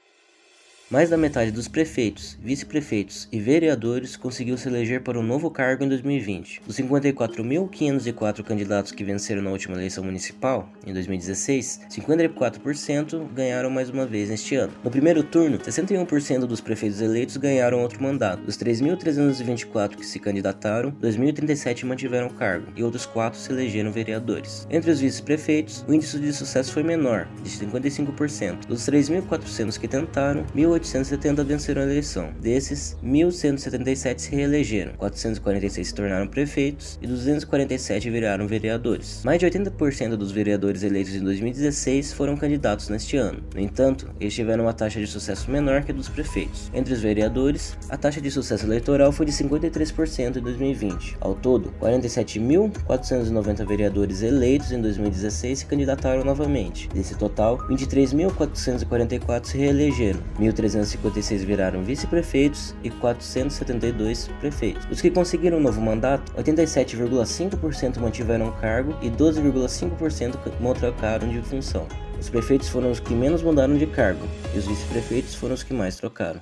Mais 0.90 1.08
da 1.08 1.16
metade 1.16 1.52
dos 1.52 1.68
prefeitos, 1.68 2.36
vice-prefeitos 2.42 3.28
e 3.30 3.38
vereadores 3.38 4.16
conseguiu 4.16 4.58
se 4.58 4.66
eleger 4.66 5.00
para 5.04 5.20
um 5.20 5.22
novo 5.22 5.48
cargo 5.48 5.84
em 5.84 5.88
2020. 5.88 6.62
Dos 6.66 6.76
54.504 6.78 8.42
candidatos 8.42 8.90
que 8.90 9.04
venceram 9.04 9.40
na 9.40 9.52
última 9.52 9.76
eleição 9.76 10.02
municipal, 10.02 10.68
em 10.84 10.92
2016, 10.92 11.82
54% 11.88 13.24
ganharam 13.32 13.70
mais 13.70 13.88
uma 13.88 14.04
vez 14.04 14.30
neste 14.30 14.56
ano. 14.56 14.72
No 14.82 14.90
primeiro 14.90 15.22
turno, 15.22 15.58
61% 15.58 16.40
dos 16.40 16.60
prefeitos 16.60 17.00
eleitos 17.00 17.36
ganharam 17.36 17.82
outro 17.82 18.02
mandato. 18.02 18.42
Dos 18.42 18.58
3.324 18.58 19.94
que 19.94 20.04
se 20.04 20.18
candidataram, 20.18 20.90
2.037 21.00 21.84
mantiveram 21.84 22.26
o 22.26 22.34
cargo 22.34 22.66
e 22.74 22.82
outros 22.82 23.06
4 23.06 23.38
se 23.38 23.52
elegeram 23.52 23.92
vereadores. 23.92 24.66
Entre 24.68 24.90
os 24.90 24.98
vice-prefeitos, 24.98 25.84
o 25.86 25.94
índice 25.94 26.18
de 26.18 26.32
sucesso 26.32 26.72
foi 26.72 26.82
menor, 26.82 27.28
de 27.44 27.48
55%. 27.48 28.66
Dos 28.66 28.80
3.400 28.88 29.78
que 29.78 29.86
tentaram, 29.86 30.44
1.800 30.46 30.79
870 30.80 31.44
venceram 31.44 31.82
a 31.82 31.84
eleição. 31.84 32.32
Desses, 32.40 32.96
1.177 33.04 34.18
se 34.18 34.34
reelegeram, 34.34 34.94
446 34.94 35.88
se 35.88 35.94
tornaram 35.94 36.26
prefeitos 36.26 36.98
e 37.02 37.06
247 37.06 38.08
viraram 38.08 38.46
vereadores. 38.46 39.22
Mais 39.22 39.38
de 39.38 39.46
80% 39.46 40.16
dos 40.16 40.32
vereadores 40.32 40.82
eleitos 40.82 41.14
em 41.14 41.22
2016 41.22 42.14
foram 42.14 42.34
candidatos 42.36 42.88
neste 42.88 43.18
ano. 43.18 43.42
No 43.54 43.60
entanto, 43.60 44.10
eles 44.18 44.34
tiveram 44.34 44.64
uma 44.64 44.72
taxa 44.72 44.98
de 44.98 45.06
sucesso 45.06 45.50
menor 45.50 45.82
que 45.82 45.92
a 45.92 45.94
dos 45.94 46.08
prefeitos. 46.08 46.70
Entre 46.72 46.94
os 46.94 47.00
vereadores, 47.00 47.76
a 47.88 47.96
taxa 47.96 48.20
de 48.20 48.30
sucesso 48.30 48.64
eleitoral 48.64 49.12
foi 49.12 49.26
de 49.26 49.32
53% 49.32 50.36
em 50.36 50.40
2020. 50.40 51.18
Ao 51.20 51.34
todo, 51.34 51.72
47.490 51.80 53.66
vereadores 53.66 54.22
eleitos 54.22 54.72
em 54.72 54.80
2016 54.80 55.58
se 55.58 55.66
candidataram 55.66 56.24
novamente. 56.24 56.88
Desse 56.88 57.14
total, 57.16 57.58
23.444 57.68 59.44
se 59.44 59.58
reelegeram, 59.58 60.20
1.300 60.38 60.69
356 60.70 61.42
viraram 61.44 61.82
vice-prefeitos 61.82 62.74
e 62.82 62.90
472 62.90 64.28
prefeitos. 64.40 64.86
Os 64.90 65.00
que 65.00 65.10
conseguiram 65.10 65.58
um 65.58 65.60
novo 65.60 65.80
mandato, 65.80 66.32
87,5% 66.32 67.98
mantiveram 67.98 68.48
o 68.48 68.52
cargo 68.52 68.96
e 69.02 69.10
12,5% 69.10 70.38
trocaram 70.78 71.28
de 71.28 71.42
função. 71.42 71.86
Os 72.18 72.28
prefeitos 72.28 72.68
foram 72.68 72.90
os 72.90 73.00
que 73.00 73.14
menos 73.14 73.42
mudaram 73.42 73.76
de 73.76 73.86
cargo 73.86 74.26
e 74.54 74.58
os 74.58 74.66
vice-prefeitos 74.66 75.34
foram 75.34 75.54
os 75.54 75.62
que 75.62 75.74
mais 75.74 75.96
trocaram. 75.96 76.40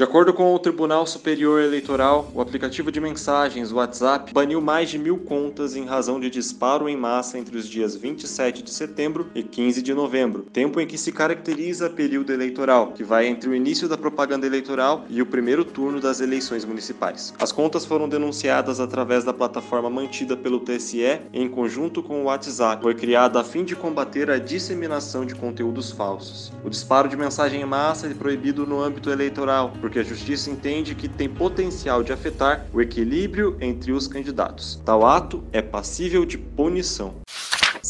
De 0.00 0.04
acordo 0.04 0.32
com 0.32 0.54
o 0.54 0.58
Tribunal 0.58 1.06
Superior 1.06 1.60
Eleitoral, 1.60 2.32
o 2.32 2.40
aplicativo 2.40 2.90
de 2.90 2.98
mensagens 2.98 3.70
WhatsApp 3.70 4.32
baniu 4.32 4.58
mais 4.58 4.88
de 4.88 4.98
mil 4.98 5.18
contas 5.18 5.76
em 5.76 5.84
razão 5.84 6.18
de 6.18 6.30
disparo 6.30 6.88
em 6.88 6.96
massa 6.96 7.38
entre 7.38 7.54
os 7.58 7.68
dias 7.68 7.94
27 7.96 8.62
de 8.62 8.70
setembro 8.70 9.28
e 9.34 9.42
15 9.42 9.82
de 9.82 9.92
novembro, 9.92 10.46
tempo 10.50 10.80
em 10.80 10.86
que 10.86 10.96
se 10.96 11.12
caracteriza 11.12 11.90
período 11.90 12.32
eleitoral, 12.32 12.92
que 12.92 13.04
vai 13.04 13.26
entre 13.26 13.50
o 13.50 13.54
início 13.54 13.86
da 13.90 13.98
propaganda 13.98 14.46
eleitoral 14.46 15.04
e 15.10 15.20
o 15.20 15.26
primeiro 15.26 15.66
turno 15.66 16.00
das 16.00 16.22
eleições 16.22 16.64
municipais. 16.64 17.34
As 17.38 17.52
contas 17.52 17.84
foram 17.84 18.08
denunciadas 18.08 18.80
através 18.80 19.22
da 19.22 19.34
plataforma 19.34 19.90
mantida 19.90 20.34
pelo 20.34 20.60
TSE 20.60 21.20
em 21.30 21.46
conjunto 21.46 22.02
com 22.02 22.22
o 22.22 22.24
WhatsApp. 22.24 22.82
Foi 22.82 22.94
criada 22.94 23.40
a 23.42 23.44
fim 23.44 23.64
de 23.64 23.76
combater 23.76 24.30
a 24.30 24.38
disseminação 24.38 25.26
de 25.26 25.34
conteúdos 25.34 25.90
falsos. 25.90 26.50
O 26.64 26.70
disparo 26.70 27.06
de 27.06 27.18
mensagem 27.18 27.60
em 27.60 27.66
massa 27.66 28.06
é 28.06 28.14
proibido 28.14 28.66
no 28.66 28.82
âmbito 28.82 29.10
eleitoral, 29.10 29.74
porque 29.90 29.98
a 29.98 30.04
justiça 30.04 30.48
entende 30.48 30.94
que 30.94 31.08
tem 31.08 31.28
potencial 31.28 32.04
de 32.04 32.12
afetar 32.12 32.64
o 32.72 32.80
equilíbrio 32.80 33.56
entre 33.60 33.90
os 33.90 34.06
candidatos. 34.06 34.80
Tal 34.84 35.04
ato 35.04 35.42
é 35.50 35.60
passível 35.60 36.24
de 36.24 36.38
punição. 36.38 37.16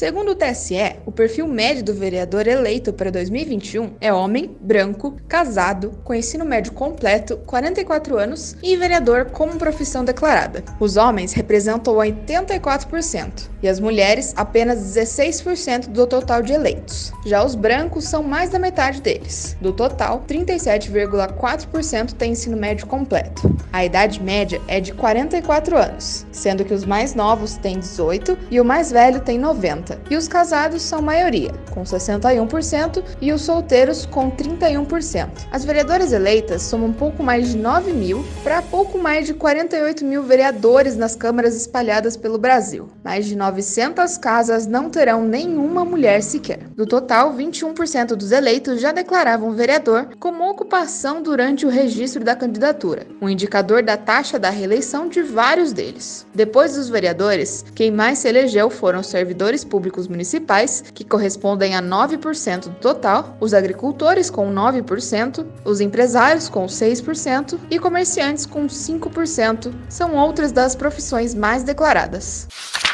Segundo 0.01 0.31
o 0.31 0.35
TSE, 0.35 0.97
o 1.05 1.13
perfil 1.13 1.47
médio 1.47 1.85
do 1.85 1.93
vereador 1.93 2.47
eleito 2.47 2.91
para 2.91 3.11
2021 3.11 3.97
é 4.01 4.11
homem, 4.11 4.57
branco, 4.59 5.15
casado, 5.29 5.91
com 6.03 6.15
ensino 6.15 6.43
médio 6.43 6.73
completo, 6.73 7.37
44 7.45 8.17
anos 8.17 8.57
e 8.63 8.75
vereador 8.79 9.27
como 9.27 9.59
profissão 9.59 10.03
declarada. 10.03 10.65
Os 10.81 10.97
homens 10.97 11.35
representam 11.35 11.97
84% 11.97 13.51
e 13.63 13.69
as 13.69 13.79
mulheres 13.79 14.33
apenas 14.39 14.79
16% 14.79 15.89
do 15.89 16.07
total 16.07 16.41
de 16.41 16.55
eleitos. 16.55 17.13
Já 17.27 17.45
os 17.45 17.55
brancos 17.55 18.05
são 18.05 18.23
mais 18.23 18.49
da 18.49 18.59
metade 18.59 19.03
deles. 19.03 19.55
Do 19.61 19.71
total, 19.71 20.25
37,4% 20.27 22.15
têm 22.15 22.33
ensino 22.33 22.57
médio 22.57 22.87
completo. 22.87 23.55
A 23.71 23.85
idade 23.85 24.23
média 24.23 24.63
é 24.67 24.81
de 24.81 24.95
44 24.95 25.77
anos, 25.77 26.25
sendo 26.33 26.65
que 26.65 26.73
os 26.73 26.87
mais 26.87 27.15
novos 27.15 27.59
têm 27.59 27.79
18 27.79 28.39
e 28.51 28.59
o 28.59 28.65
mais 28.65 28.91
velho 28.91 29.21
tem 29.21 29.39
90 29.39 29.90
e 30.11 30.17
os 30.17 30.29
casados 30.29 30.83
são 30.83 31.03
maioria, 31.03 31.51
com 31.71 31.83
61%, 31.83 33.03
e 33.21 33.33
os 33.33 33.43
solteiros 33.43 34.07
com 34.07 34.31
31%. 34.31 35.29
As 35.51 35.65
vereadoras 35.65 36.13
eleitas 36.13 36.63
somam 36.63 36.89
um 36.89 36.93
pouco 36.93 37.23
mais 37.23 37.49
de 37.49 37.57
9 37.57 37.93
mil 37.93 38.25
para 38.43 38.63
pouco 38.63 38.99
mais 38.99 39.27
de 39.27 39.35
48 39.35 40.05
mil 40.05 40.23
vereadores 40.23 40.97
nas 40.97 41.17
câmaras 41.17 41.57
espalhadas 41.57 42.17
pelo 42.17 42.39
Brasil. 42.39 42.89
Mais 43.05 43.27
de 43.27 43.37
900 43.37 44.17
casas 44.19 44.67
não 44.67 44.89
terão 44.89 45.25
nenhuma 45.25 45.85
mulher 45.85 46.23
sequer. 46.23 46.61
Do 46.77 46.87
total, 46.87 47.35
21% 47.35 48.15
dos 48.15 48.33
eleitos 48.33 48.81
já 48.81 48.93
declaravam 48.93 49.53
vereador 49.53 50.09
como 50.19 50.49
ocupação 50.49 51.23
durante 51.23 51.67
o 51.67 51.71
registro 51.71 52.25
da 52.25 52.37
candidatura, 52.37 53.07
um 53.21 53.29
indicador 53.29 53.83
da 53.83 53.97
taxa 53.97 54.39
da 54.39 54.51
reeleição 54.51 55.09
de 55.09 55.23
vários 55.23 55.73
deles. 55.73 56.27
Depois 56.35 56.77
dos 56.77 56.89
vereadores, 56.89 57.65
quem 57.75 57.91
mais 57.91 58.19
se 58.19 58.29
elegeu 58.29 58.71
foram 58.71 59.03
servidores 59.03 59.65
públicos 59.65 59.80
públicos 59.81 60.07
municipais, 60.07 60.85
que 60.95 61.05
correspondem 61.05 61.75
a 61.75 61.81
9% 61.81 62.65
do 62.65 62.75
total, 62.75 63.35
os 63.41 63.55
agricultores 63.55 64.29
com 64.29 64.53
9%, 64.53 65.47
os 65.65 65.81
empresários 65.81 66.51
com 66.51 66.67
6% 66.67 67.59
e 67.71 67.79
comerciantes 67.79 68.45
com 68.45 68.67
5% 68.67 69.73
são 69.89 70.17
outras 70.17 70.53
das 70.53 70.77
profissões 70.77 71.35
mais 71.35 71.63
declaradas. 71.63 72.47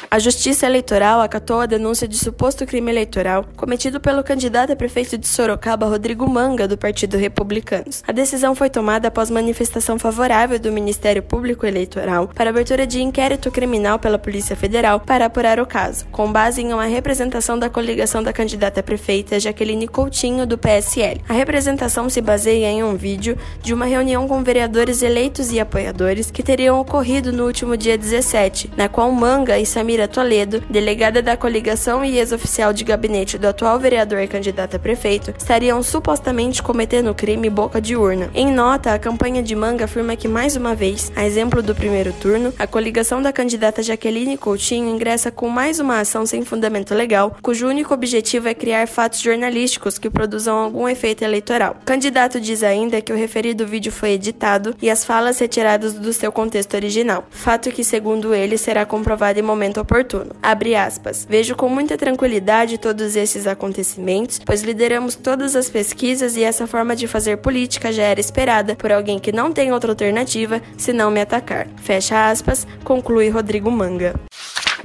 A 0.08 0.20
Justiça 0.20 0.66
Eleitoral 0.66 1.20
acatou 1.20 1.60
a 1.60 1.66
denúncia 1.66 2.06
de 2.06 2.16
suposto 2.16 2.64
crime 2.64 2.90
eleitoral 2.92 3.44
cometido 3.56 4.00
pelo 4.00 4.22
candidato 4.22 4.72
a 4.72 4.76
prefeito 4.76 5.18
de 5.18 5.26
Sorocaba, 5.26 5.86
Rodrigo 5.86 6.28
Manga, 6.30 6.68
do 6.68 6.78
Partido 6.78 7.16
Republicanos. 7.16 8.04
A 8.06 8.12
decisão 8.12 8.54
foi 8.54 8.70
tomada 8.70 9.08
após 9.08 9.30
manifestação 9.30 9.98
favorável 9.98 10.58
do 10.58 10.70
Ministério 10.70 11.22
Público 11.22 11.66
Eleitoral 11.66 12.28
para 12.28 12.50
abertura 12.50 12.86
de 12.86 13.02
inquérito 13.02 13.50
criminal 13.50 13.98
pela 13.98 14.18
Polícia 14.18 14.54
Federal 14.54 15.00
para 15.00 15.26
apurar 15.26 15.58
o 15.58 15.66
caso, 15.66 16.06
com 16.12 16.30
base 16.30 16.62
em 16.62 16.65
uma 16.72 16.84
representação 16.84 17.58
da 17.58 17.68
coligação 17.68 18.22
da 18.22 18.32
candidata 18.32 18.80
a 18.80 18.82
prefeita 18.82 19.40
Jaqueline 19.40 19.88
Coutinho, 19.88 20.46
do 20.46 20.58
PSL. 20.58 21.20
A 21.28 21.32
representação 21.32 22.08
se 22.08 22.20
baseia 22.20 22.66
em 22.66 22.84
um 22.84 22.96
vídeo 22.96 23.36
de 23.62 23.74
uma 23.74 23.86
reunião 23.86 24.28
com 24.28 24.42
vereadores 24.42 25.02
eleitos 25.02 25.50
e 25.50 25.58
apoiadores 25.58 26.30
que 26.30 26.42
teriam 26.42 26.78
ocorrido 26.80 27.32
no 27.32 27.44
último 27.44 27.76
dia 27.76 27.98
17, 27.98 28.70
na 28.76 28.88
qual 28.88 29.10
Manga 29.10 29.58
e 29.58 29.66
Samir 29.66 29.96
Samira 29.96 30.08
Toledo, 30.08 30.62
delegada 30.68 31.22
da 31.22 31.36
coligação 31.36 32.04
e 32.04 32.18
ex-oficial 32.18 32.72
de 32.72 32.84
gabinete 32.84 33.38
do 33.38 33.46
atual 33.46 33.78
vereador 33.78 34.18
e 34.18 34.26
candidato 34.26 34.76
a 34.76 34.78
prefeito, 34.78 35.32
estariam 35.38 35.82
supostamente 35.82 36.62
cometendo 36.62 37.14
crime 37.14 37.48
boca 37.48 37.80
de 37.80 37.96
urna. 37.96 38.28
Em 38.34 38.52
nota, 38.52 38.92
a 38.92 38.98
campanha 38.98 39.42
de 39.42 39.56
Manga 39.56 39.86
afirma 39.86 40.16
que, 40.16 40.28
mais 40.28 40.54
uma 40.54 40.74
vez, 40.74 41.10
a 41.16 41.24
exemplo 41.24 41.62
do 41.62 41.74
primeiro 41.74 42.12
turno, 42.12 42.52
a 42.58 42.66
coligação 42.66 43.22
da 43.22 43.32
candidata 43.32 43.82
Jaqueline 43.82 44.36
Coutinho 44.36 44.90
ingressa 44.90 45.30
com 45.30 45.48
mais 45.48 45.80
uma 45.80 46.00
ação 46.00 46.26
sem 46.26 46.44
fundamento 46.44 46.55
legal, 46.94 47.36
cujo 47.42 47.66
único 47.68 47.92
objetivo 47.92 48.48
é 48.48 48.54
criar 48.54 48.86
fatos 48.86 49.20
jornalísticos 49.20 49.98
que 49.98 50.10
produzam 50.10 50.56
algum 50.56 50.88
efeito 50.88 51.22
eleitoral. 51.22 51.76
O 51.82 51.84
candidato 51.84 52.40
diz 52.40 52.62
ainda 52.62 53.00
que 53.00 53.12
o 53.12 53.16
referido 53.16 53.66
vídeo 53.66 53.92
foi 53.92 54.10
editado 54.10 54.74
e 54.80 54.90
as 54.90 55.04
falas 55.04 55.38
retiradas 55.38 55.94
do 55.94 56.12
seu 56.12 56.32
contexto 56.32 56.74
original, 56.74 57.24
fato 57.30 57.70
que, 57.70 57.84
segundo 57.84 58.34
ele, 58.34 58.58
será 58.58 58.84
comprovado 58.84 59.38
em 59.38 59.42
momento 59.42 59.80
oportuno. 59.80 60.34
Abre 60.42 60.74
aspas. 60.74 61.26
Vejo 61.28 61.54
com 61.54 61.68
muita 61.68 61.96
tranquilidade 61.96 62.78
todos 62.78 63.16
esses 63.16 63.46
acontecimentos, 63.46 64.40
pois 64.44 64.62
lideramos 64.62 65.14
todas 65.14 65.56
as 65.56 65.68
pesquisas 65.68 66.36
e 66.36 66.42
essa 66.42 66.66
forma 66.66 66.94
de 66.94 67.06
fazer 67.06 67.38
política 67.38 67.92
já 67.92 68.04
era 68.04 68.20
esperada 68.20 68.76
por 68.76 68.92
alguém 68.92 69.18
que 69.18 69.32
não 69.32 69.52
tem 69.52 69.72
outra 69.72 69.92
alternativa 69.92 70.60
senão 70.76 71.10
me 71.10 71.20
atacar. 71.20 71.66
Fecha 71.76 72.30
aspas, 72.30 72.66
conclui 72.84 73.28
Rodrigo 73.28 73.70
Manga. 73.70 74.14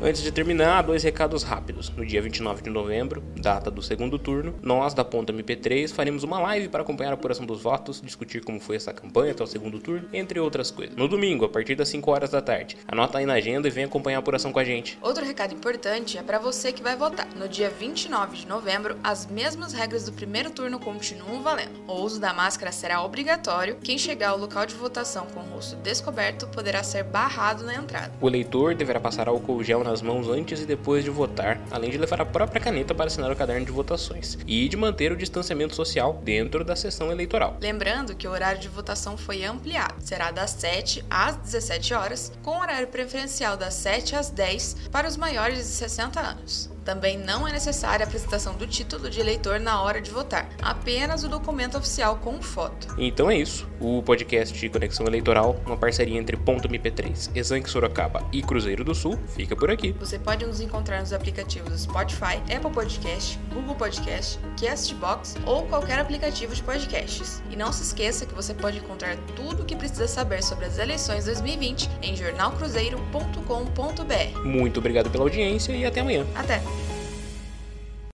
Antes 0.03 0.23
de 0.23 0.31
terminar, 0.31 0.81
dois 0.81 1.03
recados 1.03 1.43
rápidos. 1.43 1.89
No 1.89 2.03
dia 2.03 2.21
29 2.23 2.63
de 2.63 2.71
novembro, 2.71 3.21
data 3.39 3.69
do 3.69 3.83
segundo 3.83 4.17
turno, 4.17 4.55
nós 4.59 4.95
da 4.95 5.05
Ponta 5.05 5.31
MP3 5.31 5.93
faremos 5.93 6.23
uma 6.23 6.39
live 6.39 6.69
para 6.69 6.81
acompanhar 6.81 7.11
a 7.11 7.13
apuração 7.13 7.45
dos 7.45 7.61
votos, 7.61 8.01
discutir 8.01 8.43
como 8.43 8.59
foi 8.59 8.77
essa 8.77 8.91
campanha 8.91 9.31
até 9.31 9.43
o 9.43 9.47
segundo 9.47 9.79
turno, 9.79 10.09
entre 10.11 10.39
outras 10.39 10.71
coisas. 10.71 10.95
No 10.95 11.07
domingo, 11.07 11.45
a 11.45 11.49
partir 11.49 11.75
das 11.75 11.87
5 11.89 12.09
horas 12.09 12.31
da 12.31 12.41
tarde. 12.41 12.77
Anota 12.87 13.19
aí 13.19 13.27
na 13.27 13.33
agenda 13.33 13.67
e 13.67 13.71
vem 13.71 13.83
acompanhar 13.83 14.17
a 14.17 14.19
apuração 14.21 14.51
com 14.51 14.57
a 14.57 14.63
gente. 14.63 14.97
Outro 15.03 15.23
recado 15.23 15.53
importante 15.53 16.17
é 16.17 16.23
para 16.23 16.39
você 16.39 16.71
que 16.73 16.81
vai 16.81 16.95
votar. 16.95 17.27
No 17.35 17.47
dia 17.47 17.69
29 17.69 18.37
de 18.37 18.47
novembro, 18.47 18.97
as 19.03 19.27
mesmas 19.27 19.71
regras 19.71 20.05
do 20.05 20.13
primeiro 20.13 20.49
turno 20.49 20.79
continuam 20.79 21.43
valendo. 21.43 21.79
O 21.87 21.93
uso 21.93 22.19
da 22.19 22.33
máscara 22.33 22.71
será 22.71 23.03
obrigatório. 23.03 23.77
Quem 23.83 23.99
chegar 23.99 24.29
ao 24.29 24.37
local 24.39 24.65
de 24.65 24.73
votação 24.73 25.27
com 25.27 25.41
o 25.41 25.43
rosto 25.43 25.75
descoberto 25.75 26.47
poderá 26.47 26.81
ser 26.81 27.03
barrado 27.03 27.63
na 27.63 27.75
entrada. 27.75 28.11
O 28.19 28.27
eleitor 28.27 28.73
deverá 28.73 28.99
passar 28.99 29.27
álcool 29.27 29.60
gel 29.63 29.83
na 29.83 29.91
nas 29.91 30.01
mãos 30.01 30.29
antes 30.29 30.61
e 30.61 30.65
depois 30.65 31.03
de 31.03 31.09
votar, 31.09 31.59
além 31.69 31.91
de 31.91 31.97
levar 31.97 32.21
a 32.21 32.25
própria 32.25 32.61
caneta 32.61 32.95
para 32.95 33.07
assinar 33.07 33.29
o 33.29 33.35
caderno 33.35 33.65
de 33.65 33.71
votações 33.71 34.37
e 34.47 34.69
de 34.69 34.77
manter 34.77 35.11
o 35.11 35.17
distanciamento 35.17 35.75
social 35.75 36.21
dentro 36.23 36.63
da 36.63 36.77
sessão 36.77 37.11
eleitoral. 37.11 37.57
Lembrando 37.59 38.15
que 38.15 38.25
o 38.25 38.31
horário 38.31 38.61
de 38.61 38.69
votação 38.69 39.17
foi 39.17 39.43
ampliado, 39.43 39.95
será 39.99 40.31
das 40.31 40.51
7 40.51 41.03
às 41.09 41.35
17 41.35 41.93
horas, 41.93 42.31
com 42.41 42.57
horário 42.57 42.87
preferencial 42.87 43.57
das 43.57 43.73
7 43.73 44.15
às 44.15 44.29
10 44.29 44.89
para 44.89 45.07
os 45.07 45.17
maiores 45.17 45.57
de 45.57 45.63
60 45.65 46.19
anos. 46.19 46.71
Também 46.83 47.17
não 47.17 47.47
é 47.47 47.51
necessária 47.51 48.05
a 48.05 48.07
apresentação 48.07 48.55
do 48.55 48.65
título 48.65 49.09
de 49.09 49.19
eleitor 49.19 49.59
na 49.59 49.81
hora 49.81 50.01
de 50.01 50.09
votar, 50.09 50.49
apenas 50.61 51.23
o 51.23 51.29
documento 51.29 51.77
oficial 51.77 52.17
com 52.17 52.41
foto. 52.41 52.87
Então 52.97 53.29
é 53.29 53.37
isso. 53.37 53.67
O 53.79 54.01
podcast 54.01 54.69
Conexão 54.69 55.05
Eleitoral, 55.05 55.59
uma 55.65 55.77
parceria 55.77 56.19
entre 56.19 56.37
Ponto 56.37 56.67
MP3, 56.67 57.31
Exanque 57.35 57.69
Sorocaba 57.69 58.25
e 58.31 58.41
Cruzeiro 58.41 58.83
do 58.83 58.95
Sul, 58.95 59.17
fica 59.35 59.55
por 59.55 59.69
aqui. 59.69 59.91
Você 59.99 60.19
pode 60.19 60.45
nos 60.45 60.59
encontrar 60.59 60.99
nos 60.99 61.13
aplicativos 61.13 61.81
Spotify, 61.81 62.37
Apple 62.55 62.71
Podcast, 62.71 63.39
Google 63.53 63.75
Podcast, 63.75 64.39
Castbox 64.59 65.35
ou 65.45 65.65
qualquer 65.67 65.99
aplicativo 65.99 66.55
de 66.55 66.63
podcasts. 66.63 67.41
E 67.49 67.55
não 67.55 67.71
se 67.71 67.83
esqueça 67.83 68.25
que 68.25 68.33
você 68.33 68.53
pode 68.53 68.77
encontrar 68.77 69.15
tudo 69.35 69.63
o 69.63 69.65
que 69.65 69.75
precisa 69.75 70.07
saber 70.07 70.43
sobre 70.43 70.65
as 70.65 70.77
eleições 70.77 71.25
2020 71.25 71.89
em 72.01 72.15
jornalcruzeiro.com.br. 72.15 74.39
Muito 74.43 74.79
obrigado 74.79 75.09
pela 75.09 75.23
audiência 75.23 75.73
e 75.73 75.85
até 75.85 76.01
amanhã. 76.01 76.25
Até! 76.35 76.61